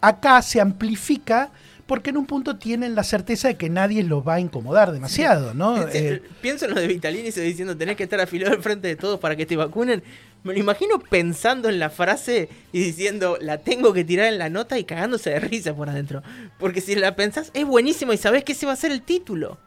Acá 0.00 0.40
se 0.40 0.60
amplifica 0.60 1.50
porque 1.86 2.10
en 2.10 2.16
un 2.16 2.26
punto 2.26 2.56
tienen 2.56 2.94
la 2.94 3.04
certeza 3.04 3.48
de 3.48 3.56
que 3.56 3.68
nadie 3.68 4.02
los 4.02 4.26
va 4.26 4.34
a 4.34 4.40
incomodar 4.40 4.90
demasiado, 4.90 5.54
¿no? 5.54 5.86
Eh, 5.88 6.22
pienso 6.40 6.64
en 6.64 6.74
lo 6.74 6.80
de 6.80 6.86
Vitalini 6.86 7.30
diciendo 7.30 7.76
tenés 7.76 7.96
que 7.96 8.04
estar 8.04 8.20
afilado 8.20 8.54
al 8.54 8.62
frente 8.62 8.88
de 8.88 8.96
todos 8.96 9.20
para 9.20 9.36
que 9.36 9.46
te 9.46 9.56
vacunen. 9.56 10.02
Me 10.46 10.52
lo 10.52 10.60
imagino 10.60 11.00
pensando 11.00 11.68
en 11.68 11.80
la 11.80 11.90
frase 11.90 12.48
y 12.70 12.78
diciendo, 12.78 13.36
la 13.40 13.58
tengo 13.58 13.92
que 13.92 14.04
tirar 14.04 14.26
en 14.26 14.38
la 14.38 14.48
nota 14.48 14.78
y 14.78 14.84
cagándose 14.84 15.30
de 15.30 15.40
risa 15.40 15.74
por 15.74 15.88
adentro. 15.88 16.22
Porque 16.60 16.80
si 16.80 16.94
la 16.94 17.16
pensás, 17.16 17.50
es 17.52 17.66
buenísimo 17.66 18.12
y 18.12 18.16
sabés 18.16 18.44
que 18.44 18.52
ese 18.52 18.64
va 18.64 18.72
a 18.72 18.76
ser 18.76 18.92
el 18.92 19.02
título. 19.02 19.58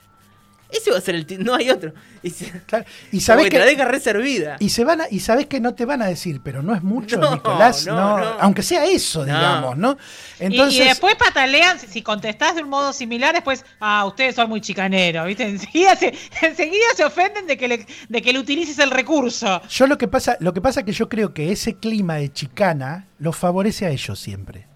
Ese 0.70 0.92
va 0.92 0.98
a 1.00 1.02
ser 1.02 1.16
el 1.16 1.44
no 1.44 1.56
hay 1.56 1.70
otro. 1.72 1.94
Y, 2.22 2.32
y 3.12 3.20
sabes 3.22 3.50
que, 3.50 3.58
la 3.58 3.66
deja 3.66 3.86
reservida. 3.86 4.58
Y 4.60 4.70
se 4.70 4.84
van 4.84 5.02
y 5.10 5.20
sabes 5.20 5.48
que 5.48 5.60
no 5.60 5.74
te 5.74 5.86
van 5.86 6.02
a 6.02 6.06
decir, 6.06 6.42
pero 6.44 6.62
no 6.62 6.76
es 6.76 6.84
mucho, 6.84 7.18
Nicolás, 7.18 7.88
no, 7.88 8.18
aunque 8.40 8.62
sea 8.62 8.86
eso, 8.86 9.26
digamos, 9.26 9.78
¿no? 9.78 9.98
Entonces, 10.40 10.82
y, 10.82 10.84
después 10.84 11.16
patalean, 11.16 11.80
si 11.80 12.02
contestás 12.02 12.56
de 12.56 12.64
un 12.64 12.70
modo 12.70 12.94
similar, 12.94 13.34
después, 13.34 13.66
ah, 13.80 14.06
ustedes 14.06 14.36
son 14.36 14.50
muy 14.50 14.62
chicaneros, 14.62 15.26
¿viste? 15.26 15.44
Enseguida 15.50 15.96
se, 15.96 16.14
enseguida 16.42 16.86
se 16.96 17.04
ofenden 17.04 17.48
de 17.48 17.58
que 17.58 17.68
le, 17.68 17.88
de 18.08 18.22
que 18.22 18.32
le 18.32 18.40
utilices 18.40 18.78
el 18.80 18.92
recurso. 18.92 19.62
Yo 19.70 19.88
lo 19.88 19.98
que 19.98 20.08
pasa, 20.08 20.38
lo 20.40 20.54
que 20.54 20.62
pasa 20.62 20.82
es 20.82 20.86
que 20.86 20.92
yo 20.92 21.10
creo 21.10 21.34
que 21.34 21.52
ese 21.52 21.78
clima 21.78 22.16
de 22.16 22.32
chicana 22.32 23.08
los 23.18 23.36
favorece 23.36 23.88
a 23.88 23.90
ellos 23.90 24.20
siempre. 24.20 24.69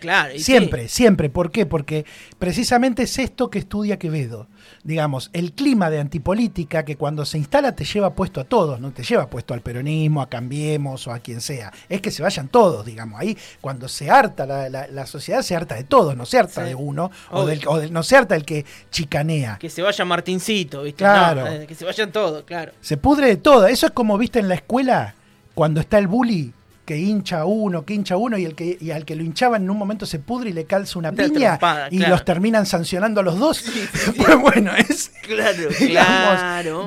Claro. 0.00 0.38
Siempre, 0.38 0.88
siempre. 0.88 1.30
¿Por 1.30 1.50
qué? 1.50 1.66
Porque 1.66 2.04
precisamente 2.38 3.04
es 3.04 3.18
esto 3.18 3.50
que 3.50 3.58
estudia 3.58 3.98
Quevedo. 3.98 4.48
Digamos, 4.82 5.30
el 5.32 5.52
clima 5.52 5.90
de 5.90 6.00
antipolítica 6.00 6.84
que 6.84 6.96
cuando 6.96 7.24
se 7.24 7.38
instala 7.38 7.74
te 7.74 7.84
lleva 7.84 8.14
puesto 8.14 8.40
a 8.40 8.44
todos, 8.44 8.80
no 8.80 8.92
te 8.92 9.02
lleva 9.02 9.28
puesto 9.28 9.54
al 9.54 9.60
peronismo, 9.60 10.22
a 10.22 10.28
Cambiemos 10.28 11.06
o 11.06 11.12
a 11.12 11.18
quien 11.18 11.40
sea. 11.40 11.72
Es 11.88 12.00
que 12.00 12.10
se 12.10 12.22
vayan 12.22 12.48
todos, 12.48 12.84
digamos. 12.84 13.20
Ahí, 13.20 13.36
cuando 13.60 13.88
se 13.88 14.10
harta 14.10 14.46
la, 14.46 15.06
sociedad, 15.06 15.42
se 15.42 15.56
harta 15.56 15.74
de 15.74 15.84
todos, 15.84 16.16
no 16.16 16.26
se 16.26 16.38
harta 16.38 16.62
de 16.62 16.74
uno, 16.74 17.10
o 17.30 17.46
del, 17.46 17.62
no 17.92 18.02
se 18.02 18.16
harta 18.16 18.36
el 18.36 18.44
que 18.44 18.64
chicanea. 18.90 19.58
Que 19.58 19.70
se 19.70 19.82
vaya 19.82 20.04
Martincito, 20.04 20.82
¿viste? 20.82 20.98
Claro. 20.98 21.46
Eh, 21.46 21.66
que 21.66 21.74
se 21.74 21.84
vayan 21.84 22.12
todos, 22.12 22.44
claro. 22.44 22.72
Se 22.80 22.96
pudre 22.96 23.28
de 23.28 23.36
todo. 23.36 23.66
Eso 23.66 23.86
es 23.86 23.92
como 23.92 24.18
viste 24.18 24.38
en 24.38 24.48
la 24.48 24.54
escuela, 24.54 25.14
cuando 25.54 25.80
está 25.80 25.98
el 25.98 26.06
bully 26.06 26.52
que 26.86 26.96
hincha 26.96 27.44
uno, 27.44 27.84
que 27.84 27.94
hincha 27.94 28.16
uno 28.16 28.38
y, 28.38 28.44
el 28.44 28.54
que, 28.54 28.78
y 28.80 28.92
al 28.92 29.04
que 29.04 29.16
lo 29.16 29.24
hinchaban 29.24 29.64
en 29.64 29.70
un 29.70 29.76
momento 29.76 30.06
se 30.06 30.20
pudre 30.20 30.50
y 30.50 30.52
le 30.52 30.64
calza 30.64 30.98
una 30.98 31.12
piña 31.12 31.58
y 31.90 31.98
los 31.98 32.24
terminan 32.24 32.64
sancionando 32.64 33.20
a 33.20 33.24
los 33.24 33.38
dos. 33.38 33.64
pues 34.16 34.40
bueno, 34.40 34.70
es. 34.76 35.10
Claro, 35.22 35.68
claro. 35.76 36.86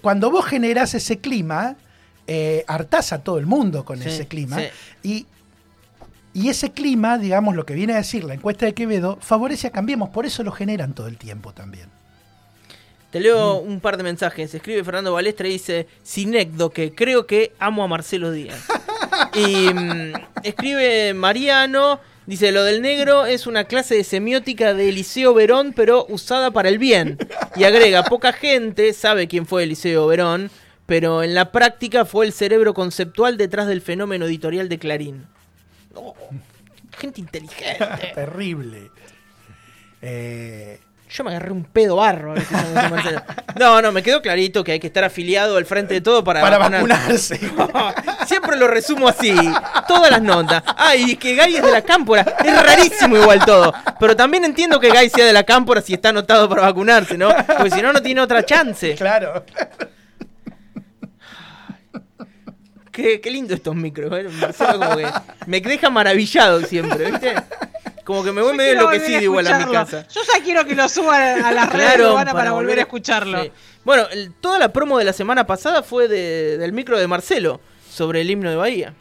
cuando 0.00 0.30
vos 0.30 0.46
generás 0.46 0.94
ese 0.94 1.18
clima, 1.18 1.76
eh, 2.28 2.64
hartás 2.68 3.12
a 3.12 3.24
todo 3.24 3.38
el 3.38 3.46
mundo 3.46 3.84
con 3.84 4.00
ese 4.00 4.28
clima. 4.28 4.58
Y, 5.02 5.26
y 6.32 6.48
ese 6.48 6.70
clima, 6.70 7.18
digamos, 7.18 7.56
lo 7.56 7.66
que 7.66 7.74
viene 7.74 7.94
a 7.94 7.96
decir 7.96 8.22
la 8.22 8.34
encuesta 8.34 8.66
de 8.66 8.72
Quevedo, 8.72 9.18
favorece 9.20 9.66
a 9.66 9.70
Cambiemos, 9.70 10.10
por 10.10 10.26
eso 10.26 10.44
lo 10.44 10.52
generan 10.52 10.94
todo 10.94 11.08
el 11.08 11.18
tiempo 11.18 11.52
también. 11.52 11.88
Te 13.10 13.18
leo 13.18 13.62
mm. 13.62 13.68
un 13.68 13.80
par 13.80 13.96
de 13.96 14.04
mensajes. 14.04 14.54
Escribe 14.54 14.84
Fernando 14.84 15.12
Balestra 15.12 15.48
y 15.48 15.52
dice: 15.52 15.88
Sinecdo, 16.02 16.70
que 16.70 16.94
creo 16.94 17.26
que 17.26 17.52
amo 17.58 17.82
a 17.82 17.88
Marcelo 17.88 18.30
Díaz. 18.30 18.64
y 19.34 19.72
mm, 19.72 20.12
escribe 20.42 21.14
Mariano. 21.14 22.00
Dice, 22.26 22.52
lo 22.52 22.62
del 22.62 22.80
negro 22.80 23.26
es 23.26 23.46
una 23.46 23.64
clase 23.64 23.96
de 23.96 24.04
semiótica 24.04 24.72
de 24.72 24.88
Eliseo 24.88 25.34
Verón, 25.34 25.72
pero 25.74 26.06
usada 26.08 26.50
para 26.50 26.68
el 26.68 26.78
bien. 26.78 27.18
Y 27.56 27.64
agrega, 27.64 28.04
poca 28.04 28.32
gente 28.32 28.92
sabe 28.92 29.26
quién 29.26 29.46
fue 29.46 29.64
Eliseo 29.64 30.06
Verón, 30.06 30.50
pero 30.86 31.22
en 31.22 31.34
la 31.34 31.50
práctica 31.50 32.04
fue 32.04 32.26
el 32.26 32.32
cerebro 32.32 32.72
conceptual 32.72 33.36
detrás 33.36 33.66
del 33.66 33.80
fenómeno 33.80 34.26
editorial 34.26 34.68
de 34.68 34.78
Clarín. 34.78 35.26
Gente 36.98 37.20
inteligente. 37.20 38.12
Terrible. 38.14 38.90
Eh, 40.02 40.80
yo 41.10 41.24
me 41.24 41.30
agarré 41.30 41.50
un 41.50 41.64
pedo 41.64 41.96
barro. 41.96 42.34
No, 43.58 43.82
no, 43.82 43.90
me 43.92 44.02
quedó 44.02 44.22
clarito 44.22 44.62
que 44.62 44.72
hay 44.72 44.80
que 44.80 44.86
estar 44.86 45.02
afiliado 45.02 45.56
al 45.56 45.66
frente 45.66 45.94
de 45.94 46.00
todo 46.00 46.22
para, 46.22 46.40
para 46.40 46.56
vacunarse. 46.58 47.38
Siempre 48.26 48.56
lo 48.56 48.68
resumo 48.68 49.08
así. 49.08 49.34
Todas 49.88 50.10
las 50.10 50.22
notas. 50.22 50.62
Ay, 50.76 51.16
que 51.16 51.34
Guy 51.34 51.56
es 51.56 51.62
de 51.62 51.72
la 51.72 51.82
cámpora. 51.82 52.22
Es 52.44 52.62
rarísimo 52.62 53.16
igual 53.16 53.44
todo. 53.44 53.74
Pero 53.98 54.14
también 54.14 54.44
entiendo 54.44 54.78
que 54.78 54.90
Guy 54.90 55.10
sea 55.10 55.26
de 55.26 55.32
la 55.32 55.42
cámpora 55.42 55.82
si 55.82 55.94
está 55.94 56.10
anotado 56.10 56.48
para 56.48 56.62
vacunarse, 56.62 57.18
¿no? 57.18 57.28
Porque 57.46 57.70
si 57.70 57.82
no, 57.82 57.92
no 57.92 58.00
tiene 58.00 58.20
otra 58.20 58.44
chance. 58.44 58.94
Claro. 58.94 59.44
Qué, 62.92 63.20
qué 63.20 63.30
lindo 63.30 63.54
estos 63.54 63.74
micros, 63.74 64.12
¿eh? 64.18 64.28
Marcelo 64.40 64.78
como 64.78 64.96
que 64.96 65.06
me 65.46 65.60
deja 65.60 65.90
maravillado 65.90 66.60
siempre, 66.62 67.10
¿viste? 67.10 67.34
Como 68.04 68.24
que 68.24 68.32
me 68.32 68.42
voy 68.42 68.56
medio 68.56 68.72
enloquecido 68.72 69.20
igual 69.20 69.46
a 69.46 69.58
mi 69.58 69.72
casa. 69.72 70.06
Yo 70.08 70.20
ya 70.22 70.42
quiero 70.42 70.64
que 70.64 70.74
lo 70.74 70.88
suban 70.88 71.44
a 71.44 71.52
las 71.52 71.72
redes 71.72 71.98
para, 72.32 72.52
volver 72.52 72.78
a 72.78 72.82
escucharlo. 72.82 73.50
Bueno, 73.84 74.06
toda 74.40 74.58
la 74.58 74.72
promo 74.72 74.98
de 74.98 75.04
la 75.04 75.12
semana 75.12 75.46
pasada 75.46 75.82
fue 75.82 76.08
del 76.08 76.72
micro 76.72 76.98
de 76.98 77.06
Marcelo 77.06 77.60
sobre 77.90 78.20
el 78.20 78.30
himno 78.30 78.50
de 78.50 78.56
Bahía. 78.56 78.94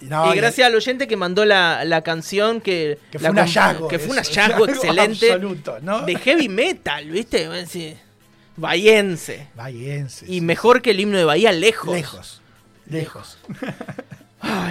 y 0.00 0.36
gracias 0.36 0.66
al 0.66 0.74
oyente 0.74 1.06
que 1.06 1.16
mandó 1.16 1.44
la, 1.44 2.02
canción 2.04 2.60
que, 2.60 2.98
fue 3.18 3.30
un 3.30 3.38
hallazgo. 3.38 3.88
Que 3.88 3.98
fue 3.98 4.10
un 4.10 4.18
hallazgo 4.18 4.68
excelente 4.68 5.38
de 5.38 6.16
heavy 6.16 6.48
metal, 6.48 7.10
¿viste? 7.10 7.48
Bahiense. 8.56 9.48
Bahiense. 9.54 10.24
Y 10.26 10.40
mejor 10.40 10.80
que 10.80 10.92
el 10.92 11.00
himno 11.00 11.18
de 11.18 11.24
Bahía, 11.24 11.52
lejos. 11.52 11.94
Lejos. 11.94 12.42
Lejos. 12.88 13.38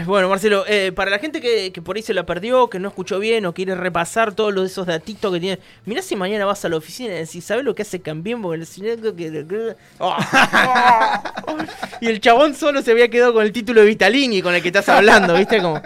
bueno, 0.06 0.30
Marcelo, 0.30 0.63
eh, 0.67 0.91
para 0.93 1.10
la 1.10 1.19
gente 1.19 1.41
que, 1.41 1.71
por 1.82 1.95
ahí 1.95 2.01
se 2.01 2.13
la 2.13 2.25
perdió, 2.25 2.69
que 2.69 2.80
no 2.80 2.88
escuchó 2.88 3.19
bien 3.19 3.45
o 3.45 3.54
quiere 3.54 3.75
repasar 3.75 4.34
todos 4.34 4.54
los, 4.54 4.71
esos 4.71 4.86
datitos 4.86 5.34
que 5.34 5.39
tiene, 5.39 5.60
mirá 5.86 6.01
si 6.01 6.15
mañana 6.15 6.45
vas 6.45 6.63
a 6.65 6.69
la 6.69 6.78
oficina 6.78 7.15
y 7.15 7.17
decís, 7.17 7.43
¿sabes 7.43 7.65
lo 7.65 7.73
que 7.73 7.82
hace 7.82 8.01
Cambiemos 8.01 8.54
el 8.54 8.65
cine? 8.65 8.95
y 12.01 12.08
el 12.08 12.21
chabón 12.21 12.56
solo 12.56 12.82
se 12.82 12.91
había 12.91 13.10
quedado 13.10 13.34
con 13.34 13.43
el 13.43 13.51
título 13.51 13.82
de 13.82 13.88
Vitalini 13.88 14.41
con 14.41 14.54
el 14.54 14.62
que 14.62 14.69
estás 14.69 14.88
hablando, 14.89 15.36
¿viste? 15.36 15.62
Como, 15.62 15.82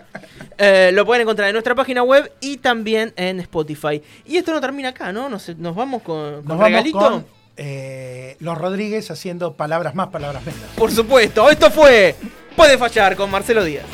eh, 0.58 0.92
lo 0.94 1.06
pueden 1.06 1.22
encontrar 1.22 1.48
en 1.48 1.54
nuestra 1.54 1.74
página 1.74 2.04
web 2.04 2.32
y 2.42 2.58
también 2.58 3.14
en 3.16 3.40
Spotify. 3.40 4.02
Y 4.26 4.38
esto 4.38 4.52
no 4.52 4.60
termina 4.60 4.90
acá, 4.90 5.14
¿no? 5.14 5.30
Nos, 5.30 5.56
vamos 5.58 6.02
con, 6.02 6.44
con 6.44 6.60
regalito. 6.60 7.24
Eh, 7.62 8.38
los 8.40 8.58
Rodríguez 8.58 9.12
haciendo 9.12 9.54
palabras 9.54 9.94
más, 9.94 10.08
palabras 10.08 10.46
menos. 10.46 10.62
Por 10.78 10.92
supuesto, 10.92 11.50
esto 11.50 11.70
fue 11.70 12.16
Puede 12.56 12.78
fallar 12.78 13.16
con 13.16 13.30
Marcelo 13.32 13.64
Díaz. 13.64 13.86